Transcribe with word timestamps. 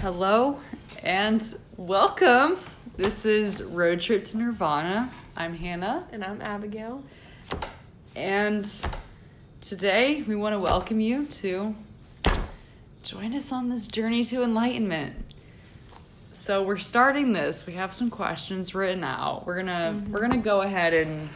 Hello 0.00 0.60
and 1.02 1.56
welcome. 1.76 2.58
This 2.96 3.24
is 3.24 3.62
Road 3.62 4.00
Trip 4.02 4.26
to 4.26 4.36
Nirvana. 4.36 5.10
I'm 5.34 5.54
Hannah, 5.54 6.06
And 6.12 6.22
I'm 6.22 6.40
Abigail. 6.42 7.02
and 8.14 8.70
today 9.60 10.22
we 10.22 10.36
want 10.36 10.52
to 10.54 10.58
welcome 10.60 11.00
you 11.00 11.24
to 11.26 11.74
join 13.02 13.34
us 13.34 13.50
on 13.50 13.70
this 13.70 13.86
journey 13.86 14.24
to 14.26 14.42
enlightenment. 14.42 15.16
So 16.32 16.62
we're 16.62 16.78
starting 16.78 17.32
this. 17.32 17.66
We 17.66 17.72
have 17.72 17.94
some 17.94 18.10
questions 18.10 18.74
written 18.74 19.02
out. 19.02 19.46
We're 19.46 19.56
gonna 19.56 19.94
mm-hmm. 19.96 20.12
we're 20.12 20.20
gonna 20.20 20.36
go 20.36 20.60
ahead 20.60 20.92
and 20.92 21.28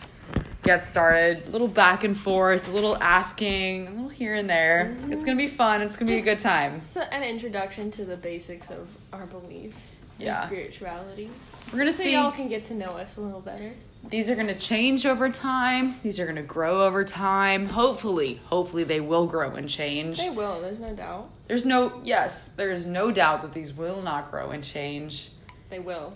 get 0.70 0.84
started. 0.86 1.48
A 1.48 1.50
little 1.50 1.68
back 1.68 2.04
and 2.04 2.16
forth, 2.16 2.68
a 2.68 2.70
little 2.70 2.96
asking, 3.02 3.88
a 3.88 3.90
little 3.90 4.08
here 4.08 4.34
and 4.34 4.48
there. 4.48 4.94
Mm-hmm. 4.96 5.12
It's 5.12 5.24
gonna 5.24 5.36
be 5.36 5.48
fun. 5.48 5.82
It's 5.82 5.96
gonna 5.96 6.12
be 6.12 6.20
a 6.20 6.22
good 6.22 6.38
time. 6.38 6.80
So, 6.80 7.00
an 7.00 7.22
introduction 7.24 7.90
to 7.92 8.04
the 8.04 8.16
basics 8.16 8.70
of 8.70 8.88
our 9.12 9.26
beliefs 9.26 10.04
Yeah. 10.18 10.40
and 10.40 10.46
spirituality. 10.48 11.30
We're 11.72 11.78
gonna 11.78 11.92
So 11.92 12.04
see. 12.04 12.12
y'all 12.12 12.30
can 12.30 12.48
get 12.48 12.64
to 12.64 12.74
know 12.74 12.96
us 12.96 13.16
a 13.16 13.20
little 13.20 13.40
better. 13.40 13.72
These 14.08 14.30
are 14.30 14.36
to 14.36 14.54
change 14.58 15.04
over 15.04 15.28
time. 15.28 15.96
These 16.02 16.18
are 16.20 16.32
to 16.32 16.42
grow 16.42 16.86
over 16.86 17.04
time. 17.04 17.66
Hopefully, 17.66 18.40
hopefully 18.46 18.84
they 18.84 19.00
will 19.00 19.26
grow 19.26 19.50
and 19.56 19.68
change. 19.68 20.18
They 20.18 20.30
will, 20.30 20.60
there's 20.62 20.80
no 20.80 20.94
doubt. 20.94 21.28
There's 21.48 21.66
no 21.66 22.00
yes, 22.04 22.48
there 22.48 22.70
is 22.70 22.86
no 22.86 23.10
doubt 23.10 23.42
that 23.42 23.52
these 23.52 23.74
will 23.74 24.02
not 24.02 24.30
grow 24.30 24.50
and 24.50 24.62
change. 24.64 25.32
They 25.68 25.80
will. 25.80 26.14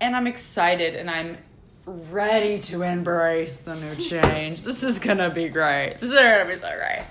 And 0.00 0.14
I'm 0.14 0.26
excited 0.26 0.94
and 0.94 1.08
I'm 1.10 1.38
ready 1.86 2.58
to 2.58 2.82
embrace 2.82 3.58
the 3.58 3.76
new 3.76 3.94
change. 3.94 4.62
this 4.62 4.82
is 4.82 4.98
to 5.18 5.30
be 5.30 5.48
great. 5.48 5.96
This 6.00 6.10
is 6.10 6.16
to 6.18 6.44
be 6.52 6.56
so 6.56 6.68
great. 6.76 7.04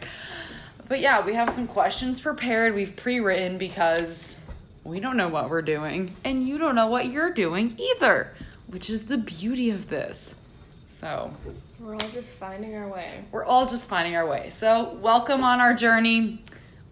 But 0.88 1.00
yeah, 1.00 1.26
we 1.26 1.34
have 1.34 1.50
some 1.50 1.68
questions 1.68 2.20
prepared. 2.20 2.76
We've 2.76 2.96
pre-written 2.96 3.58
because 3.58 4.40
we 4.84 5.00
don't 5.00 5.18
know 5.18 5.30
what 5.30 5.50
we're 5.50 5.62
doing 5.62 6.16
and 6.24 6.48
you 6.48 6.58
don't 6.58 6.76
know 6.76 6.88
what 6.88 7.08
you're 7.08 7.32
doing 7.32 7.76
either, 7.80 8.36
which 8.68 8.90
is 8.90 9.08
the 9.08 9.18
beauty 9.18 9.70
of 9.72 9.90
this. 9.90 10.42
So, 10.86 11.34
We're 11.80 11.94
all 11.94 12.10
just 12.14 12.34
finding 12.34 12.76
our 12.76 12.88
way. 12.88 13.26
we're 13.32 13.44
all 13.44 13.68
just 13.68 13.90
finding 13.90 14.16
our 14.16 14.28
way. 14.28 14.50
So, 14.50 14.94
welcome 15.02 15.44
on 15.44 15.60
our 15.60 15.74
journey. 15.74 16.42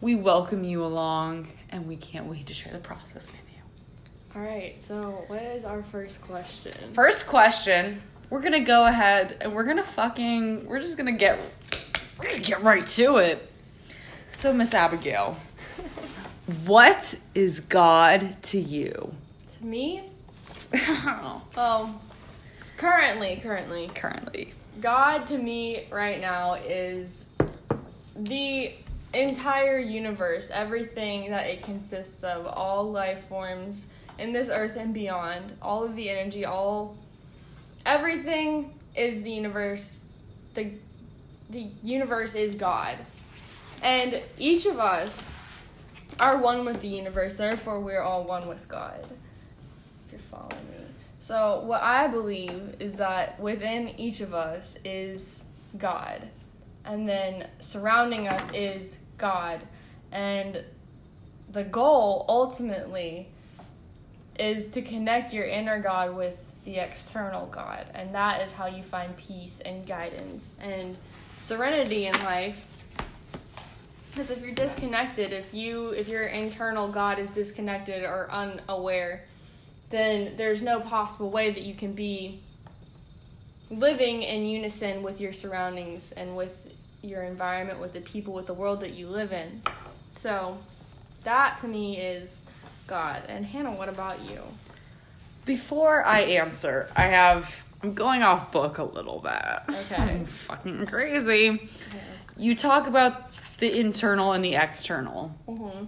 We 0.02 0.16
welcome 0.16 0.66
you 0.66 0.84
along, 0.84 1.48
and 1.70 1.88
we 1.88 1.96
can't 1.96 2.26
wait 2.26 2.46
to 2.48 2.54
share 2.54 2.74
the 2.74 2.80
process 2.80 3.28
you. 3.28 3.40
All 4.36 4.42
right, 4.42 4.82
so 4.82 5.26
what 5.28 5.44
is 5.44 5.64
our 5.64 5.84
first 5.84 6.20
question? 6.22 6.72
First 6.92 7.28
question 7.28 8.02
we're 8.32 8.42
gonna 8.42 8.62
go 8.62 8.88
ahead 8.88 9.38
and 9.42 9.54
we're 9.54 9.64
gonna 9.64 9.84
fucking, 9.84 10.66
we're 10.66 10.80
just 10.80 10.98
gonna 10.98 11.12
get, 11.12 11.40
we're 12.18 12.26
gonna 12.26 12.40
get 12.40 12.64
right 12.64 12.84
to 12.88 13.18
it. 13.18 13.48
So, 14.32 14.52
Miss 14.52 14.74
Abigail, 14.74 15.38
what 16.66 17.14
is 17.36 17.60
God 17.60 18.42
to 18.44 18.60
you? 18.60 19.14
To 19.58 19.66
me? 19.66 20.04
Oh, 21.56 22.02
currently, 22.78 23.40
currently, 23.44 23.92
Currently. 23.94 24.54
God 24.82 25.28
to 25.28 25.38
me 25.38 25.86
right 25.92 26.20
now 26.20 26.56
is 26.56 27.28
the 28.16 28.72
entire 29.14 29.78
universe, 29.78 30.50
everything 30.52 31.30
that 31.30 31.46
it 31.46 31.62
consists 31.62 32.24
of, 32.24 32.48
all 32.48 32.92
life 32.92 33.28
forms 33.28 33.86
in 34.20 34.34
this 34.34 34.50
earth 34.50 34.76
and 34.78 34.94
beyond, 34.94 35.54
all 35.62 35.84
of 35.84 35.96
the 35.96 36.10
energy, 36.10 36.46
all 36.46 36.98
everything 37.86 38.74
is 38.96 39.22
the 39.24 39.32
universe. 39.32 40.04
The 40.54 40.72
the 41.50 41.68
universe 41.84 42.36
is 42.36 42.56
God. 42.56 42.98
And 43.82 44.22
each 44.38 44.66
of 44.66 44.80
us 44.80 45.34
are 46.20 46.38
one 46.38 46.66
with 46.66 46.82
the 46.82 46.88
universe, 46.88 47.36
therefore 47.36 47.80
we're 47.80 48.02
all 48.02 48.24
one 48.24 48.48
with 48.48 48.68
God. 48.68 49.06
If 50.06 50.12
you're 50.12 50.20
following 50.20 50.66
me. 50.72 50.86
So, 51.20 51.62
what 51.66 51.82
I 51.82 52.08
believe 52.08 52.76
is 52.80 52.96
that 52.96 53.40
within 53.40 53.90
each 54.00 54.22
of 54.22 54.34
us 54.34 54.78
is 54.84 55.46
God. 55.78 56.28
And 56.86 57.08
then 57.08 57.48
surrounding 57.60 58.28
us 58.28 58.52
is 58.54 58.98
God. 59.18 59.62
And 60.12 60.64
the 61.52 61.64
goal 61.64 62.26
ultimately 62.28 63.30
is 64.40 64.68
to 64.70 64.82
connect 64.82 65.34
your 65.34 65.46
inner 65.46 65.80
God 65.80 66.16
with 66.16 66.38
the 66.66 66.78
external 66.78 67.48
God. 67.48 67.86
And 67.94 68.14
that 68.16 68.42
is 68.42 68.52
how 68.52 68.68
you 68.68 68.84
find 68.84 69.16
peace 69.18 69.60
and 69.62 69.86
guidance 69.86 70.56
and 70.60 70.98
serenity 71.42 72.08
in 72.08 72.14
life. 72.24 72.68
Because 74.10 74.30
if 74.30 74.42
you're 74.42 74.54
disconnected, 74.54 75.34
if 75.34 75.54
you 75.54 75.90
if 75.90 76.08
your 76.08 76.24
internal 76.24 76.88
God 76.88 77.18
is 77.18 77.30
disconnected 77.30 78.04
or 78.04 78.30
unaware, 78.32 79.26
then 79.90 80.34
there's 80.38 80.62
no 80.62 80.80
possible 80.80 81.32
way 81.32 81.52
that 81.52 81.64
you 81.64 81.74
can 81.74 81.94
be 81.94 82.40
living 83.72 84.22
in 84.22 84.46
unison 84.46 85.02
with 85.02 85.20
your 85.20 85.34
surroundings 85.34 86.12
and 86.12 86.36
with 86.36 86.56
your 87.02 87.24
environment, 87.24 87.80
with 87.80 87.94
the 87.94 88.02
people, 88.02 88.34
with 88.34 88.46
the 88.46 88.54
world 88.54 88.80
that 88.82 88.94
you 88.94 89.08
live 89.08 89.34
in. 89.34 89.62
So, 90.12 90.58
that 91.24 91.58
to 91.60 91.68
me 91.68 91.98
is 91.98 92.42
God. 92.88 93.24
And 93.28 93.46
Hannah, 93.46 93.72
what 93.72 93.90
about 93.90 94.18
you? 94.30 94.42
Before 95.46 96.06
I 96.06 96.22
answer, 96.22 96.90
I 96.96 97.08
have, 97.08 97.64
I'm 97.82 97.94
going 97.94 98.24
off 98.24 98.52
book 98.52 98.78
a 98.78 98.84
little 98.84 99.20
bit. 99.20 99.76
Okay. 99.76 99.96
I'm 100.02 100.26
fucking 100.26 100.86
crazy. 100.86 101.70
You 102.38 102.56
talk 102.56 102.88
about 102.88 103.32
the 103.58 103.80
internal 103.80 104.32
and 104.32 104.44
the 104.44 104.56
external. 104.56 105.36
Mm-hmm. 105.48 105.86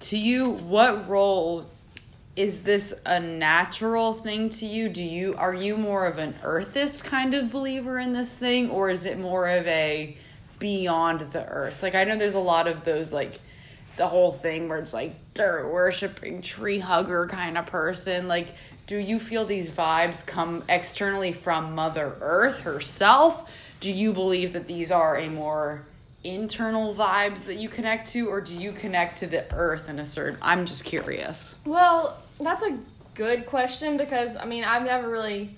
To 0.00 0.18
you, 0.18 0.50
what 0.50 1.08
role 1.08 1.70
is 2.34 2.62
this 2.62 3.00
a 3.04 3.20
natural 3.20 4.14
thing 4.14 4.48
to 4.50 4.66
you? 4.66 4.88
Do 4.88 5.04
you 5.04 5.34
are 5.36 5.54
you 5.54 5.76
more 5.76 6.06
of 6.06 6.18
an 6.18 6.34
earthist 6.42 7.04
kind 7.04 7.34
of 7.34 7.52
believer 7.52 7.98
in 7.98 8.12
this 8.12 8.34
thing 8.34 8.70
or 8.70 8.88
is 8.90 9.04
it 9.04 9.18
more 9.18 9.48
of 9.48 9.66
a 9.66 10.16
beyond 10.58 11.20
the 11.32 11.46
earth? 11.46 11.82
Like 11.82 11.94
I 11.94 12.04
know 12.04 12.16
there's 12.16 12.34
a 12.34 12.40
lot 12.40 12.66
of 12.66 12.84
those 12.84 13.12
like 13.12 13.38
the 13.96 14.06
whole 14.06 14.32
thing 14.32 14.68
where 14.68 14.78
it's 14.78 14.94
like 14.94 15.14
dirt 15.34 15.70
worshiping 15.72 16.42
tree 16.42 16.78
hugger 16.78 17.26
kind 17.26 17.58
of 17.58 17.66
person. 17.66 18.28
Like 18.28 18.48
do 18.86 18.98
you 18.98 19.18
feel 19.18 19.44
these 19.44 19.70
vibes 19.70 20.26
come 20.26 20.64
externally 20.68 21.32
from 21.32 21.74
mother 21.74 22.16
earth 22.20 22.60
herself? 22.60 23.48
Do 23.80 23.90
you 23.92 24.12
believe 24.12 24.52
that 24.52 24.66
these 24.66 24.90
are 24.90 25.16
a 25.16 25.28
more 25.28 25.86
internal 26.24 26.94
vibes 26.94 27.46
that 27.46 27.56
you 27.56 27.68
connect 27.68 28.08
to 28.08 28.28
or 28.28 28.40
do 28.40 28.56
you 28.56 28.70
connect 28.70 29.18
to 29.18 29.26
the 29.26 29.44
earth 29.52 29.88
in 29.88 29.98
a 29.98 30.04
certain 30.04 30.38
i'm 30.40 30.66
just 30.66 30.84
curious 30.84 31.56
Well, 31.64 32.16
that's 32.38 32.62
a 32.62 32.78
good 33.16 33.46
question 33.46 33.96
because 33.96 34.36
I 34.36 34.44
mean 34.44 34.64
I've 34.64 34.84
never 34.84 35.08
really 35.08 35.56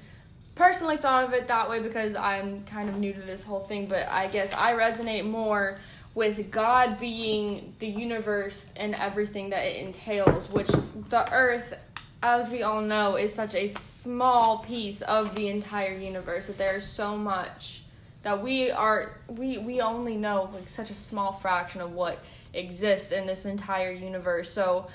personally 0.55 0.97
thought 0.97 1.25
of 1.25 1.33
it 1.33 1.49
that 1.49 1.69
way 1.69 1.81
because 1.81 2.15
I'm 2.15 2.65
kind 2.65 2.89
of 2.89 2.97
new 2.97 3.13
to 3.13 3.21
this 3.21 3.43
whole 3.43 3.61
thing, 3.61 3.87
but 3.87 4.09
I 4.09 4.29
guess 4.29 4.53
I 4.53 4.73
resonate 4.73 5.25
more 5.25 5.79
with 6.15 6.51
God 6.51 6.99
being 6.99 7.75
the 7.79 7.89
universe 7.89 8.73
and 8.77 8.95
everything 8.95 9.51
that 9.51 9.65
it 9.65 9.85
entails, 9.85 10.49
which 10.49 10.69
the 11.09 11.29
earth 11.33 11.75
as 12.23 12.49
we 12.49 12.63
all 12.63 12.81
know 12.81 13.17
is 13.17 13.35
such 13.35 13.55
a 13.55 13.67
small 13.67 14.59
piece 14.59 15.03
of 15.03 15.35
the 15.35 15.49
entire 15.49 15.95
universe 15.95 16.47
that 16.47 16.57
there's 16.57 16.85
so 16.85 17.17
much 17.19 17.83
that 18.23 18.43
we 18.43 18.71
are 18.71 19.19
we 19.29 19.59
we 19.59 19.83
only 19.83 20.17
know 20.17 20.49
like 20.55 20.67
such 20.67 20.91
a 20.91 20.95
small 20.95 21.33
fraction 21.33 21.83
of 21.83 21.93
what 21.93 22.25
exists 22.55 23.13
in 23.13 23.27
this 23.27 23.45
entire 23.45 23.93
universe. 23.93 24.51
So 24.51 24.89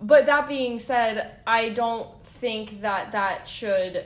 but 0.00 0.26
that 0.26 0.46
being 0.46 0.78
said, 0.78 1.36
I 1.46 1.70
don't 1.70 2.22
think 2.22 2.82
that 2.82 3.12
that 3.12 3.48
should 3.48 4.04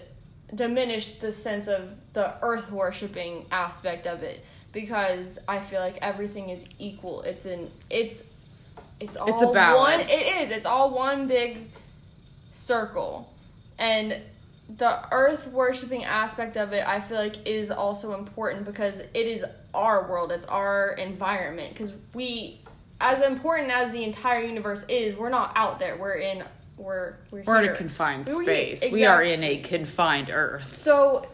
diminish 0.55 1.19
the 1.19 1.33
sense 1.33 1.69
of 1.69 1.91
the 2.13 2.35
earth 2.43 2.71
worshiping 2.73 3.47
aspect 3.53 4.07
of 4.07 4.23
it 4.23 4.45
because 4.73 5.39
I 5.49 5.61
feel 5.61 5.81
like 5.81 5.99
everything 6.01 6.51
is 6.51 6.67
equal. 6.79 7.23
It's 7.23 7.47
an 7.47 7.71
it's 7.89 8.23
it's 9.01 9.17
all 9.17 9.29
It's 9.29 9.43
a 9.43 9.47
one 9.47 10.01
it 10.01 10.11
is. 10.11 10.51
It's 10.51 10.67
all 10.67 10.91
one 10.95 11.27
big 11.27 11.59
circle. 12.53 13.33
And 13.79 14.19
the 14.77 15.01
earth 15.11 15.49
worshiping 15.49 16.05
aspect 16.05 16.57
of 16.57 16.73
it 16.73 16.87
I 16.87 17.01
feel 17.01 17.19
like 17.19 17.47
is 17.47 17.71
also 17.71 18.15
important 18.15 18.65
because 18.65 19.01
it 19.01 19.27
is 19.27 19.45
our 19.75 20.09
world, 20.09 20.31
it's 20.31 20.45
our 20.47 20.93
environment 20.93 21.75
cuz 21.75 21.95
we 22.15 22.61
as 23.01 23.25
important 23.25 23.71
as 23.71 23.91
the 23.91 24.05
entire 24.05 24.43
universe 24.45 24.85
is, 24.89 25.17
we're 25.17 25.31
not 25.31 25.53
out 25.57 25.79
there. 25.79 25.97
We're 25.97 26.17
in 26.19 26.45
we're 26.77 27.15
we're, 27.31 27.43
we're 27.43 27.63
in 27.63 27.71
a 27.71 27.75
confined 27.75 28.27
We're- 28.27 28.45
space 28.45 28.91
we 28.93 29.05
are 29.05 29.23
in 29.23 29.43
a 29.45 29.59
confined 29.59 30.31
earth 30.31 30.73
So 30.75 31.27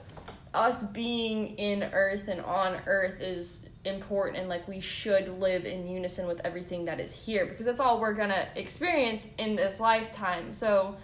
us 0.56 0.82
being 0.82 1.56
in 1.58 1.82
earth 1.92 2.28
and 2.28 2.40
on 2.40 2.76
earth 2.86 3.20
is 3.20 3.68
important 3.84 4.38
and 4.38 4.48
like 4.48 4.66
we 4.66 4.80
should 4.80 5.28
live 5.38 5.64
in 5.64 5.86
unison 5.86 6.26
with 6.26 6.40
everything 6.44 6.84
that 6.86 6.98
is 6.98 7.12
here 7.12 7.46
because 7.46 7.66
that's 7.66 7.80
all 7.80 8.00
we're 8.00 8.14
to 8.30 8.46
experience 8.56 9.28
in 9.38 9.54
this 9.54 9.78
lifetime. 9.78 10.52
So 10.52 10.96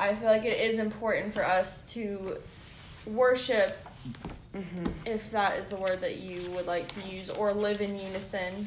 I 0.00 0.14
feel 0.14 0.28
like 0.28 0.44
it 0.44 0.58
is 0.58 0.78
important 0.78 1.32
for 1.32 1.44
us 1.44 1.90
to 1.92 2.38
worship 3.06 3.76
if 5.04 5.30
that 5.30 5.58
is 5.58 5.68
the 5.68 5.76
word 5.76 6.00
that 6.00 6.16
you 6.16 6.50
would 6.52 6.66
like 6.66 6.88
to 6.88 7.08
use, 7.08 7.30
or 7.30 7.52
live 7.52 7.80
in 7.80 7.98
unison. 7.98 8.66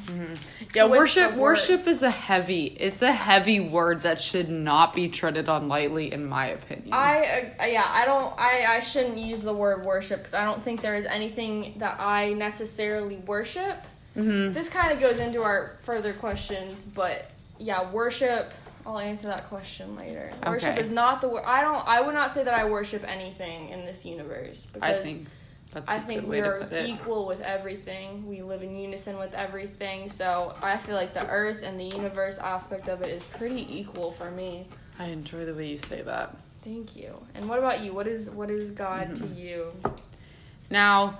Yeah, 0.74 0.86
worship 0.86 1.34
worship 1.34 1.86
is 1.86 2.02
a 2.02 2.10
heavy. 2.10 2.66
It's 2.66 3.02
a 3.02 3.12
heavy 3.12 3.60
word 3.60 4.02
that 4.02 4.20
should 4.20 4.48
not 4.48 4.94
be 4.94 5.08
treaded 5.08 5.48
on 5.48 5.68
lightly 5.68 6.12
in 6.12 6.26
my 6.26 6.46
opinion. 6.46 6.92
I 6.92 7.52
uh, 7.60 7.64
yeah, 7.64 7.86
I 7.88 8.04
don't 8.04 8.34
I 8.38 8.76
I 8.76 8.80
shouldn't 8.80 9.18
use 9.18 9.40
the 9.40 9.54
word 9.54 9.84
worship 9.84 10.18
because 10.18 10.34
I 10.34 10.44
don't 10.44 10.62
think 10.62 10.80
there 10.82 10.96
is 10.96 11.06
anything 11.06 11.74
that 11.78 12.00
I 12.00 12.32
necessarily 12.34 13.16
worship. 13.16 13.76
Mhm. 14.16 14.52
This 14.52 14.68
kind 14.68 14.92
of 14.92 15.00
goes 15.00 15.18
into 15.18 15.42
our 15.42 15.76
further 15.82 16.12
questions, 16.12 16.84
but 16.84 17.30
yeah, 17.58 17.90
worship. 17.90 18.52
I'll 18.86 18.98
answer 18.98 19.26
that 19.26 19.46
question 19.48 19.94
later. 19.94 20.32
Worship 20.46 20.78
is 20.78 20.90
not 20.90 21.20
the 21.20 21.28
word. 21.28 21.42
I 21.46 21.60
don't. 21.62 21.86
I 21.86 22.00
would 22.00 22.14
not 22.14 22.32
say 22.32 22.42
that 22.42 22.54
I 22.54 22.64
worship 22.64 23.04
anything 23.06 23.68
in 23.68 23.84
this 23.84 24.06
universe 24.06 24.66
because 24.72 25.00
I 25.00 25.02
think 25.02 25.28
that's 25.72 25.86
I 25.88 25.98
think 26.00 26.26
we 26.26 26.40
are 26.40 26.60
to 26.60 26.86
equal 26.86 27.26
with 27.26 27.40
everything. 27.42 28.26
We 28.26 28.42
live 28.42 28.62
in 28.62 28.76
unison 28.76 29.18
with 29.18 29.34
everything. 29.34 30.08
So 30.08 30.54
I 30.62 30.76
feel 30.78 30.96
like 30.96 31.14
the 31.14 31.26
earth 31.28 31.62
and 31.62 31.78
the 31.78 31.84
universe 31.84 32.38
aspect 32.38 32.88
of 32.88 33.02
it 33.02 33.08
is 33.10 33.22
pretty 33.24 33.66
equal 33.78 34.10
for 34.10 34.30
me. 34.30 34.66
I 34.98 35.06
enjoy 35.06 35.44
the 35.44 35.54
way 35.54 35.68
you 35.68 35.78
say 35.78 36.02
that. 36.02 36.36
Thank 36.64 36.96
you. 36.96 37.14
And 37.34 37.48
what 37.48 37.58
about 37.58 37.82
you? 37.82 37.92
What 37.94 38.06
is 38.06 38.30
what 38.30 38.50
is 38.50 38.70
God 38.70 39.14
to 39.16 39.22
Mm-hmm. 39.24 39.38
you? 39.38 39.72
Now, 40.70 41.18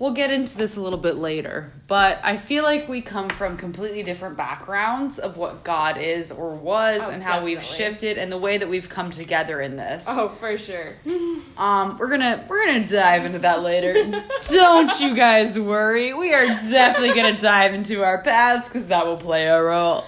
we'll 0.00 0.10
get 0.12 0.32
into 0.32 0.56
this 0.56 0.76
a 0.76 0.80
little 0.80 0.98
bit 0.98 1.16
later, 1.16 1.70
but 1.86 2.18
I 2.24 2.36
feel 2.38 2.64
like 2.64 2.88
we 2.88 3.02
come 3.02 3.28
from 3.28 3.56
completely 3.58 4.02
different 4.02 4.36
backgrounds 4.36 5.18
of 5.20 5.36
what 5.36 5.62
God 5.62 5.98
is 5.98 6.32
or 6.32 6.54
was 6.54 7.02
Oh, 7.04 7.10
and 7.10 7.22
how 7.22 7.44
we've 7.44 7.62
shifted 7.62 8.16
and 8.18 8.32
the 8.32 8.38
way 8.38 8.56
that 8.58 8.68
we've 8.68 8.88
come 8.88 9.10
together 9.10 9.60
in 9.60 9.76
this. 9.76 10.06
Oh, 10.10 10.28
for 10.30 10.58
sure. 10.58 10.94
Um, 11.56 11.98
we're 11.98 12.08
gonna 12.08 12.46
we're 12.48 12.64
gonna 12.64 12.86
dive 12.86 13.26
into 13.26 13.40
that 13.40 13.62
later. 13.62 13.92
Don't 14.50 14.98
you 15.00 15.14
guys 15.14 15.58
worry. 15.58 16.14
We 16.14 16.32
are 16.32 16.46
definitely 16.46 17.14
gonna 17.14 17.38
dive 17.38 17.74
into 17.74 18.02
our 18.02 18.22
past 18.22 18.70
because 18.72 18.86
that 18.86 19.04
will 19.04 19.18
play 19.18 19.46
a 19.46 19.62
role, 19.62 20.04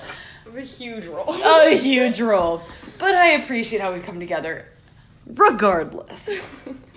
a 0.56 0.60
huge 0.62 1.04
role. 1.06 1.26
a 1.28 1.76
huge 1.76 2.22
role. 2.22 2.62
But 2.98 3.14
I 3.14 3.32
appreciate 3.32 3.82
how 3.82 3.92
we 3.92 4.00
come 4.00 4.18
together, 4.18 4.64
regardless. 5.26 6.42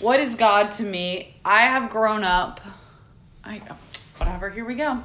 What 0.00 0.20
is 0.20 0.36
God 0.36 0.70
to 0.72 0.84
me? 0.84 1.34
I 1.44 1.62
have 1.62 1.90
grown 1.90 2.22
up. 2.22 2.60
I 3.42 3.60
whatever. 4.18 4.48
Here 4.48 4.64
we 4.64 4.76
go. 4.76 5.02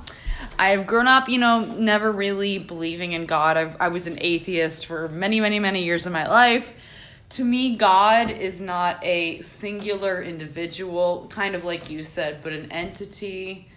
I 0.59 0.69
have 0.69 0.85
grown 0.85 1.07
up, 1.07 1.29
you 1.29 1.39
know, 1.39 1.61
never 1.61 2.11
really 2.11 2.59
believing 2.59 3.13
in 3.13 3.25
God. 3.25 3.57
I've, 3.57 3.75
I 3.79 3.87
was 3.87 4.05
an 4.05 4.19
atheist 4.21 4.85
for 4.85 5.09
many, 5.09 5.39
many, 5.39 5.59
many 5.59 5.83
years 5.83 6.05
of 6.05 6.13
my 6.13 6.27
life. 6.27 6.73
To 7.29 7.43
me, 7.43 7.75
God 7.75 8.29
is 8.29 8.61
not 8.61 9.03
a 9.03 9.41
singular 9.41 10.21
individual, 10.21 11.27
kind 11.31 11.55
of 11.55 11.63
like 11.63 11.89
you 11.89 12.03
said, 12.03 12.43
but 12.43 12.53
an 12.53 12.71
entity. 12.71 13.67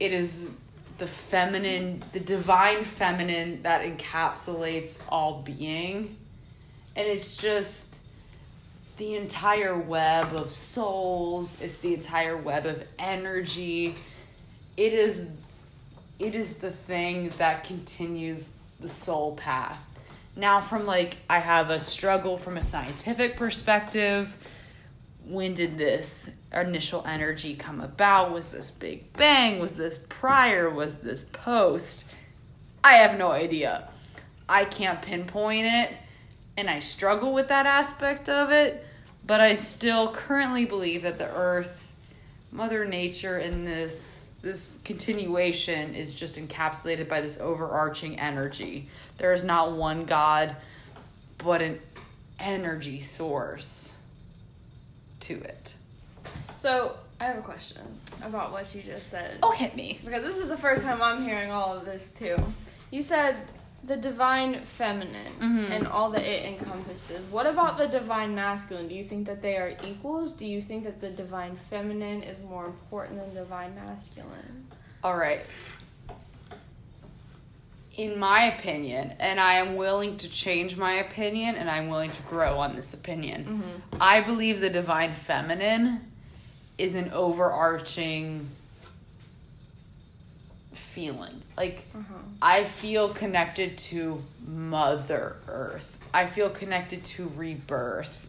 It 0.00 0.12
is 0.12 0.48
the 0.96 1.06
feminine, 1.06 2.02
the 2.12 2.20
divine 2.20 2.84
feminine 2.84 3.62
that 3.64 3.82
encapsulates 3.82 5.02
all 5.10 5.42
being. 5.42 6.16
And 6.96 7.06
it's 7.06 7.36
just 7.36 7.98
the 9.02 9.16
entire 9.16 9.76
web 9.76 10.32
of 10.32 10.52
souls. 10.52 11.60
It's 11.60 11.78
the 11.78 11.92
entire 11.92 12.36
web 12.36 12.66
of 12.66 12.84
energy. 13.00 13.96
It 14.76 14.92
is 14.92 15.28
it 16.20 16.36
is 16.36 16.58
the 16.58 16.70
thing 16.70 17.32
that 17.38 17.64
continues 17.64 18.52
the 18.78 18.88
soul 18.88 19.34
path. 19.34 19.76
Now 20.36 20.60
from 20.60 20.86
like 20.86 21.16
i 21.28 21.40
have 21.40 21.70
a 21.70 21.80
struggle 21.80 22.38
from 22.38 22.56
a 22.56 22.62
scientific 22.62 23.36
perspective. 23.36 24.36
When 25.26 25.54
did 25.54 25.78
this 25.78 26.30
initial 26.54 27.04
energy 27.04 27.56
come 27.56 27.80
about? 27.80 28.30
Was 28.30 28.52
this 28.52 28.70
big 28.70 29.12
bang? 29.14 29.58
Was 29.58 29.76
this 29.76 29.98
prior? 30.10 30.70
Was 30.70 30.98
this 30.98 31.24
post? 31.24 32.04
I 32.84 32.94
have 32.98 33.18
no 33.18 33.32
idea. 33.32 33.88
I 34.48 34.64
can't 34.64 35.02
pinpoint 35.02 35.66
it 35.66 35.90
and 36.56 36.70
I 36.70 36.78
struggle 36.78 37.32
with 37.32 37.48
that 37.48 37.66
aspect 37.66 38.28
of 38.28 38.50
it, 38.50 38.86
but 39.26 39.40
I 39.40 39.54
still 39.54 40.12
currently 40.12 40.64
believe 40.64 41.02
that 41.02 41.18
the 41.18 41.30
earth, 41.34 41.94
mother 42.50 42.84
nature 42.84 43.38
and 43.38 43.66
this 43.66 44.36
this 44.42 44.78
continuation 44.84 45.94
is 45.94 46.14
just 46.14 46.36
encapsulated 46.36 47.08
by 47.08 47.20
this 47.20 47.38
overarching 47.38 48.18
energy. 48.18 48.88
There 49.18 49.32
is 49.32 49.44
not 49.44 49.72
one 49.72 50.04
god 50.04 50.56
but 51.38 51.62
an 51.62 51.80
energy 52.38 53.00
source 53.00 53.98
to 55.20 55.34
it. 55.34 55.74
So 56.58 56.96
I 57.20 57.24
have 57.24 57.38
a 57.38 57.42
question 57.42 57.82
about 58.22 58.52
what 58.52 58.74
you 58.74 58.82
just 58.82 59.08
said. 59.08 59.38
Oh, 59.42 59.52
hit 59.52 59.74
me. 59.76 59.98
Because 60.04 60.22
this 60.22 60.36
is 60.36 60.48
the 60.48 60.56
first 60.56 60.84
time 60.84 61.02
I'm 61.02 61.24
hearing 61.24 61.50
all 61.50 61.76
of 61.76 61.84
this 61.84 62.10
too. 62.10 62.36
You 62.90 63.02
said 63.02 63.36
the 63.84 63.96
divine 63.96 64.60
feminine 64.60 65.32
Mhm. 65.40 65.70
and 65.70 65.88
all 65.88 66.10
that 66.10 66.22
it 66.22 66.44
encompasses. 66.46 67.28
What 67.28 67.46
about 67.46 67.78
the 67.78 67.88
divine 67.88 68.34
masculine? 68.34 68.86
Do 68.88 68.94
you 68.94 69.02
think 69.04 69.26
that 69.26 69.42
they 69.42 69.56
are 69.56 69.74
equals? 69.84 70.32
Do 70.32 70.46
you 70.46 70.62
think 70.62 70.84
that 70.84 71.00
the 71.00 71.10
divine 71.10 71.56
feminine 71.56 72.22
is 72.22 72.40
more 72.40 72.66
important 72.66 73.18
than 73.20 73.34
divine 73.34 73.74
masculine? 73.74 74.66
All 75.02 75.16
right. 75.16 75.40
In 77.96 78.18
my 78.18 78.44
opinion, 78.44 79.14
and 79.20 79.38
I 79.38 79.54
am 79.54 79.76
willing 79.76 80.16
to 80.18 80.28
change 80.28 80.76
my 80.78 80.94
opinion 80.94 81.56
and 81.56 81.68
I'm 81.68 81.88
willing 81.88 82.10
to 82.10 82.22
grow 82.22 82.58
on 82.58 82.74
this 82.74 82.94
opinion. 82.94 83.82
I 84.00 84.20
believe 84.22 84.60
the 84.60 84.70
divine 84.70 85.12
feminine 85.12 86.10
is 86.78 86.94
an 86.94 87.10
overarching 87.12 88.48
feeling. 90.96 91.42
Like, 91.56 91.86
Uh-huh. 91.94 92.14
I 92.40 92.64
feel 92.64 93.08
connected 93.10 93.78
to 93.78 94.22
Mother 94.46 95.36
Earth. 95.48 95.98
I 96.12 96.26
feel 96.26 96.50
connected 96.50 97.02
to 97.04 97.32
rebirth. 97.36 98.28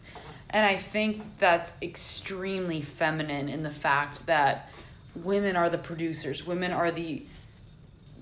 And 0.50 0.66
I 0.66 0.76
think 0.78 1.22
that's 1.40 1.74
extremely 1.82 2.82
feminine 2.82 3.50
in 3.50 3.64
the 3.64 3.72
fact 3.72 4.26
that 4.28 4.70
women 5.16 5.56
are 5.56 5.70
the 5.70 5.78
producers. 5.80 6.46
Women 6.46 6.72
are 6.72 6.92
the 6.92 7.24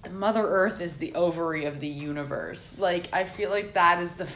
the 0.03 0.09
Mother 0.09 0.41
Earth 0.41 0.81
is 0.81 0.97
the 0.97 1.13
ovary 1.13 1.65
of 1.65 1.79
the 1.79 1.87
universe. 1.87 2.79
Like 2.79 3.13
I 3.13 3.23
feel 3.25 3.51
like 3.51 3.73
that 3.73 4.01
is 4.01 4.13
the 4.13 4.27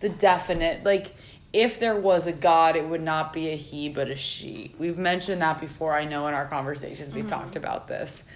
the 0.00 0.08
definite 0.08 0.82
like 0.84 1.14
if 1.52 1.78
there 1.78 1.94
was 2.00 2.26
a 2.26 2.32
god 2.32 2.74
it 2.74 2.84
would 2.84 3.02
not 3.02 3.32
be 3.32 3.50
a 3.50 3.56
he 3.56 3.88
but 3.88 4.08
a 4.10 4.16
she. 4.16 4.74
We've 4.78 4.98
mentioned 4.98 5.40
that 5.42 5.60
before 5.60 5.94
I 5.94 6.04
know 6.06 6.26
in 6.26 6.34
our 6.34 6.46
conversations 6.46 7.14
we've 7.14 7.28
talked 7.28 7.54
about 7.56 7.86
this. 7.86 8.26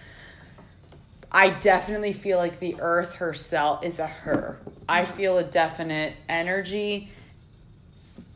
I 1.33 1.51
definitely 1.51 2.13
feel 2.13 2.39
like 2.39 2.61
the 2.61 2.77
earth 2.81 3.17
herself 3.17 3.85
is 3.85 3.99
a 3.99 4.07
her. 4.07 4.59
I 4.89 5.05
feel 5.05 5.39
a 5.39 5.43
definite 5.45 6.15
energy, 6.29 7.11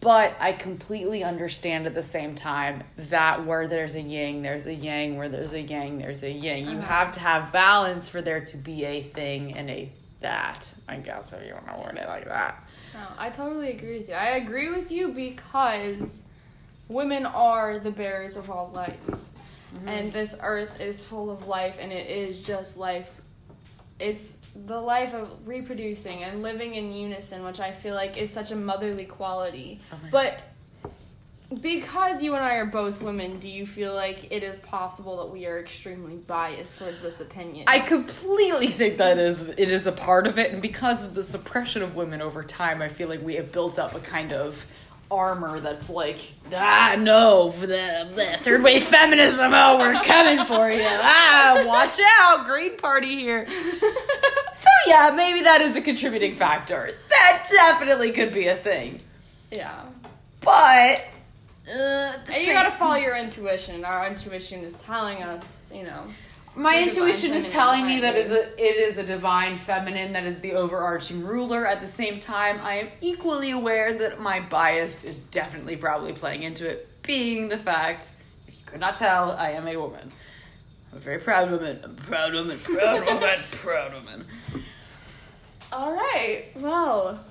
but 0.01 0.35
I 0.41 0.53
completely 0.53 1.23
understand 1.23 1.87
at 1.87 1.95
the 1.95 2.03
same 2.03 2.35
time 2.35 2.83
that 2.97 3.47
where 3.47 3.69
there's 3.69 3.95
a 3.95 4.01
yin, 4.01 4.43
there's 4.43 4.67
a 4.67 4.75
yang. 4.75 5.17
Where 5.17 5.29
there's 5.29 5.53
a 5.53 5.61
yang, 5.61 5.99
there's 5.99 6.23
a 6.23 6.31
yin. 6.31 6.67
You 6.69 6.79
Uh-huh. 6.79 6.81
have 6.87 7.13
to 7.13 7.21
have 7.21 7.53
balance 7.53 8.09
for 8.09 8.21
there 8.21 8.41
to 8.45 8.57
be 8.57 8.85
a 8.85 9.03
thing 9.03 9.55
and 9.55 9.71
a 9.71 9.91
that. 10.21 10.75
I 10.89 10.97
guess 10.97 11.33
if 11.33 11.47
you 11.47 11.55
want 11.55 11.67
to 11.69 11.75
word 11.87 11.97
it 11.97 12.07
like 12.09 12.27
that. 12.27 12.63
No, 12.93 13.01
I 13.19 13.31
totally 13.31 13.71
agree 13.71 13.99
with 13.99 14.09
you. 14.09 14.15
I 14.15 14.31
agree 14.37 14.69
with 14.71 14.91
you 14.91 15.09
because 15.13 16.23
women 16.89 17.25
are 17.25 17.79
the 17.79 17.91
bearers 17.91 18.37
of 18.37 18.51
all 18.51 18.71
life. 18.75 18.99
Mm-hmm. 19.75 19.89
And 19.89 20.13
this 20.13 20.37
earth 20.43 20.81
is 20.81 21.05
full 21.05 21.31
of 21.31 21.47
life 21.47 21.79
and 21.81 21.93
it 21.93 22.09
is 22.09 22.41
just 22.41 22.77
life. 22.77 23.21
It's 23.99 24.37
the 24.67 24.81
life 24.81 25.15
of 25.15 25.47
reproducing 25.47 26.25
and 26.25 26.43
living 26.43 26.75
in 26.75 26.93
unison, 26.93 27.45
which 27.45 27.61
I 27.61 27.73
feel 27.73 27.95
like 27.95 28.17
is 28.17 28.31
such 28.31 28.51
a 28.51 28.57
motherly 28.57 29.05
quality. 29.05 29.81
Oh 29.93 29.97
but 30.11 30.43
because 31.61 32.23
you 32.23 32.37
and 32.37 32.45
I 32.45 32.57
are 32.57 32.67
both 32.67 33.03
women, 33.03 33.41
do 33.41 33.49
you 33.49 33.67
feel 33.67 33.93
like 33.93 34.31
it 34.31 34.45
is 34.45 34.59
possible 34.59 35.17
that 35.19 35.33
we 35.33 35.47
are 35.47 35.59
extremely 35.59 36.17
biased 36.17 36.79
towards 36.79 37.01
this 37.01 37.21
opinion? 37.21 37.65
I 37.69 37.81
completely 37.81 38.69
think 38.69 38.99
that 38.99 39.19
is 39.19 39.49
it 39.49 39.59
is 39.71 39.87
a 39.87 39.93
part 39.93 40.27
of 40.27 40.39
it, 40.39 40.53
and 40.53 40.63
because 40.63 41.03
of 41.03 41.15
the 41.15 41.25
suppression 41.25 41.83
of 41.83 41.97
women 41.97 42.23
over 42.23 42.45
time, 42.45 42.81
I 42.81 42.89
feel 42.89 43.09
like 43.09 43.23
we 43.23 43.35
have 43.35 43.51
built 43.51 43.79
up 43.79 43.95
a 43.95 44.01
kind 44.01 44.33
of 44.33 44.65
armor 45.11 45.61
that's 45.61 45.91
like, 45.91 46.33
ah, 46.55 46.97
no, 46.99 47.51
for 47.51 47.67
the, 47.67 48.11
the 48.15 48.25
third 48.39 48.63
wave 48.63 48.85
feminism, 48.85 49.53
oh, 49.55 49.79
we're 49.79 50.01
coming 50.03 50.45
for 50.47 50.71
you, 50.71 50.85
ah, 50.85 51.65
watch 51.67 51.99
out, 52.21 52.47
Green 52.47 52.77
Party 52.77 53.17
here. 53.17 53.47
So 54.53 54.69
yeah, 54.89 55.13
maybe 55.15 55.43
that 55.43 55.61
is 55.61 55.77
a 55.77 55.81
contributing 55.81 56.35
factor. 56.35 56.91
That 57.09 57.47
definitely 57.51 58.11
could 58.11 58.35
be 58.35 58.49
a 58.49 58.57
thing, 58.57 59.01
yeah. 59.53 59.85
but. 60.41 61.07
Uh, 61.73 62.13
you 62.27 62.33
same- 62.33 62.53
gotta 62.53 62.73
follow 62.73 62.97
your 62.97 63.17
intuition. 63.17 63.85
Our 63.85 64.09
intuition 64.09 64.65
is 64.65 64.75
telling 64.75 65.23
us, 65.23 65.71
you 65.73 65.85
know. 65.85 66.05
My 66.55 66.83
intuition 66.83 67.33
is 67.33 67.53
telling 67.53 67.87
me 67.87 68.01
that 68.01 68.17
is 68.17 68.31
a 68.31 68.53
it 68.61 68.77
is 68.77 68.99
a 68.99 69.05
divine 69.05 69.57
feminine 69.57 70.13
that 70.15 70.25
is 70.25 70.41
the 70.41 70.55
overarching 70.55 71.25
ruler. 71.25 71.67
At 71.67 71.81
the 71.81 71.87
same 71.87 72.19
time, 72.19 72.61
I 72.63 72.75
am 72.75 72.89
equally 73.01 73.53
aware 73.53 73.93
that 73.99 74.21
my 74.21 74.41
bias 74.41 75.05
is 75.05 75.21
definitely 75.21 75.77
probably 75.77 76.13
playing 76.13 76.43
into 76.43 76.69
it 76.69 76.89
being 77.03 77.49
the 77.49 77.57
fact, 77.57 78.11
if 78.47 78.57
you 78.57 78.63
could 78.67 78.81
not 78.81 78.97
tell, 78.97 79.33
I 79.33 79.53
am 79.53 79.67
a 79.67 79.77
woman. 79.77 80.13
I'm 80.93 80.99
a 80.99 81.01
very 81.01 81.19
proud 81.19 81.51
woman. 81.51 81.81
I'm 81.83 81.93
a 81.93 81.95
proud 81.95 82.35
woman, 82.35 82.59
proud 82.59 83.05
woman, 83.07 83.41
proud 83.53 83.95
woman. 83.95 84.27
All 85.73 85.93
right. 85.93 86.47
Well. 86.57 87.25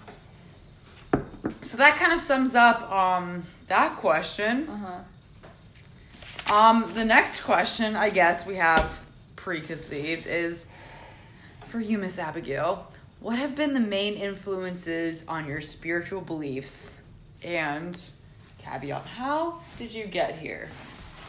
So 1.61 1.77
that 1.77 1.97
kind 1.97 2.13
of 2.13 2.21
sums 2.21 2.55
up 2.55 2.89
um 2.91 3.45
that 3.67 3.97
question. 3.97 4.67
Uh 4.69 4.77
huh. 4.77 4.99
Um, 6.53 6.91
the 6.95 7.05
next 7.05 7.41
question, 7.41 7.95
I 7.95 8.09
guess 8.09 8.47
we 8.47 8.55
have 8.55 9.01
preconceived 9.39 10.27
is 10.27 10.71
for 11.65 11.79
you, 11.79 11.97
Miss 11.97 12.19
Abigail. 12.19 12.91
What 13.21 13.39
have 13.39 13.55
been 13.55 13.73
the 13.73 13.79
main 13.79 14.13
influences 14.15 15.25
on 15.27 15.47
your 15.47 15.61
spiritual 15.61 16.21
beliefs? 16.21 17.01
And 17.43 17.99
caveat, 18.57 19.05
how 19.05 19.61
did 19.77 19.93
you 19.93 20.05
get 20.05 20.37
here? 20.37 20.67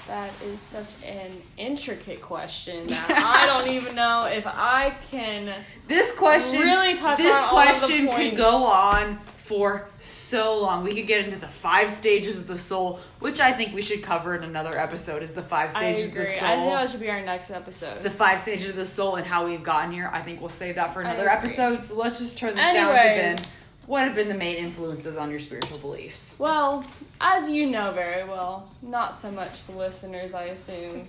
That 0.09 0.31
is 0.45 0.61
such 0.61 0.93
an 1.05 1.31
intricate 1.57 2.21
question 2.21 2.89
that 2.89 3.11
I 3.11 3.47
don't 3.47 3.73
even 3.77 3.95
know 3.95 4.25
if 4.25 4.45
I 4.47 4.93
can. 5.11 5.65
This 5.87 6.17
question 6.17 6.61
Really 6.61 6.97
touch 6.97 7.19
this 7.19 7.35
on 7.37 7.45
all 7.45 7.59
of 7.59 7.81
the 7.81 7.87
question 7.87 8.09
could 8.09 8.37
go 8.37 8.65
on 8.65 9.21
for 9.51 9.89
so 9.99 10.61
long. 10.61 10.85
We 10.85 10.95
could 10.95 11.09
get 11.09 11.25
into 11.25 11.37
the 11.37 11.49
five 11.49 11.91
stages 11.91 12.39
of 12.39 12.47
the 12.47 12.57
soul, 12.57 13.01
which 13.19 13.41
I 13.41 13.51
think 13.51 13.75
we 13.75 13.83
should 13.83 14.01
cover 14.01 14.37
in 14.37 14.45
another 14.45 14.79
episode 14.79 15.25
is 15.25 15.35
the 15.35 15.43
five 15.43 15.73
stages 15.73 16.07
of 16.07 16.15
the 16.15 16.25
soul. 16.25 16.47
I 16.47 16.55
think 16.55 16.71
that 16.71 16.91
should 16.91 17.01
be 17.01 17.11
our 17.11 17.21
next 17.21 17.51
episode. 17.51 18.01
the 18.01 18.11
five 18.11 18.39
stages 18.39 18.71
of 18.71 18.77
the 18.77 18.85
soul 18.85 19.17
and 19.17 19.27
how 19.27 19.45
we've 19.45 19.65
gotten 19.65 19.91
here. 19.91 20.09
I 20.13 20.23
think 20.23 20.39
we'll 20.39 20.51
save 20.51 20.77
that 20.77 20.95
for 20.95 21.03
another 21.03 21.29
episode. 21.29 21.83
So 21.83 21.99
let's 21.99 22.21
just 22.21 22.39
turn 22.39 22.55
this 22.55 22.65
down 22.65 22.91
to 22.91 22.95
Ben. 22.95 23.19
Anyways. 23.19 23.71
What 23.87 24.05
have 24.05 24.15
been 24.15 24.29
the 24.29 24.35
main 24.35 24.55
influences 24.55 25.17
on 25.17 25.31
your 25.31 25.41
spiritual 25.41 25.79
beliefs? 25.79 26.39
Well, 26.39 26.85
as 27.21 27.51
you 27.51 27.69
know 27.69 27.91
very 27.91 28.23
well, 28.23 28.71
not 28.83 29.19
so 29.19 29.33
much 29.33 29.67
the 29.67 29.73
listeners, 29.73 30.33
I 30.33 30.45
assume. 30.45 31.09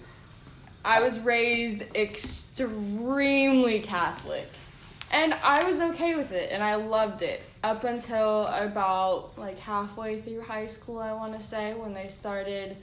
I 0.84 1.00
was 1.00 1.20
raised 1.20 1.84
extremely 1.96 3.82
Catholic. 3.82 4.48
And 5.12 5.36
I 5.36 5.64
was 5.64 5.80
okay 5.80 6.16
with 6.16 6.32
it 6.32 6.52
and 6.52 6.64
I 6.64 6.76
loved 6.76 7.22
it 7.22 7.44
up 7.64 7.84
until 7.84 8.48
about 8.48 9.38
like 9.38 9.60
halfway 9.60 10.20
through 10.20 10.42
high 10.42 10.66
school, 10.66 11.00
I 11.00 11.14
want 11.14 11.36
to 11.36 11.44
say, 11.44 11.74
when 11.74 11.94
they 11.94 12.08
started 12.08 12.78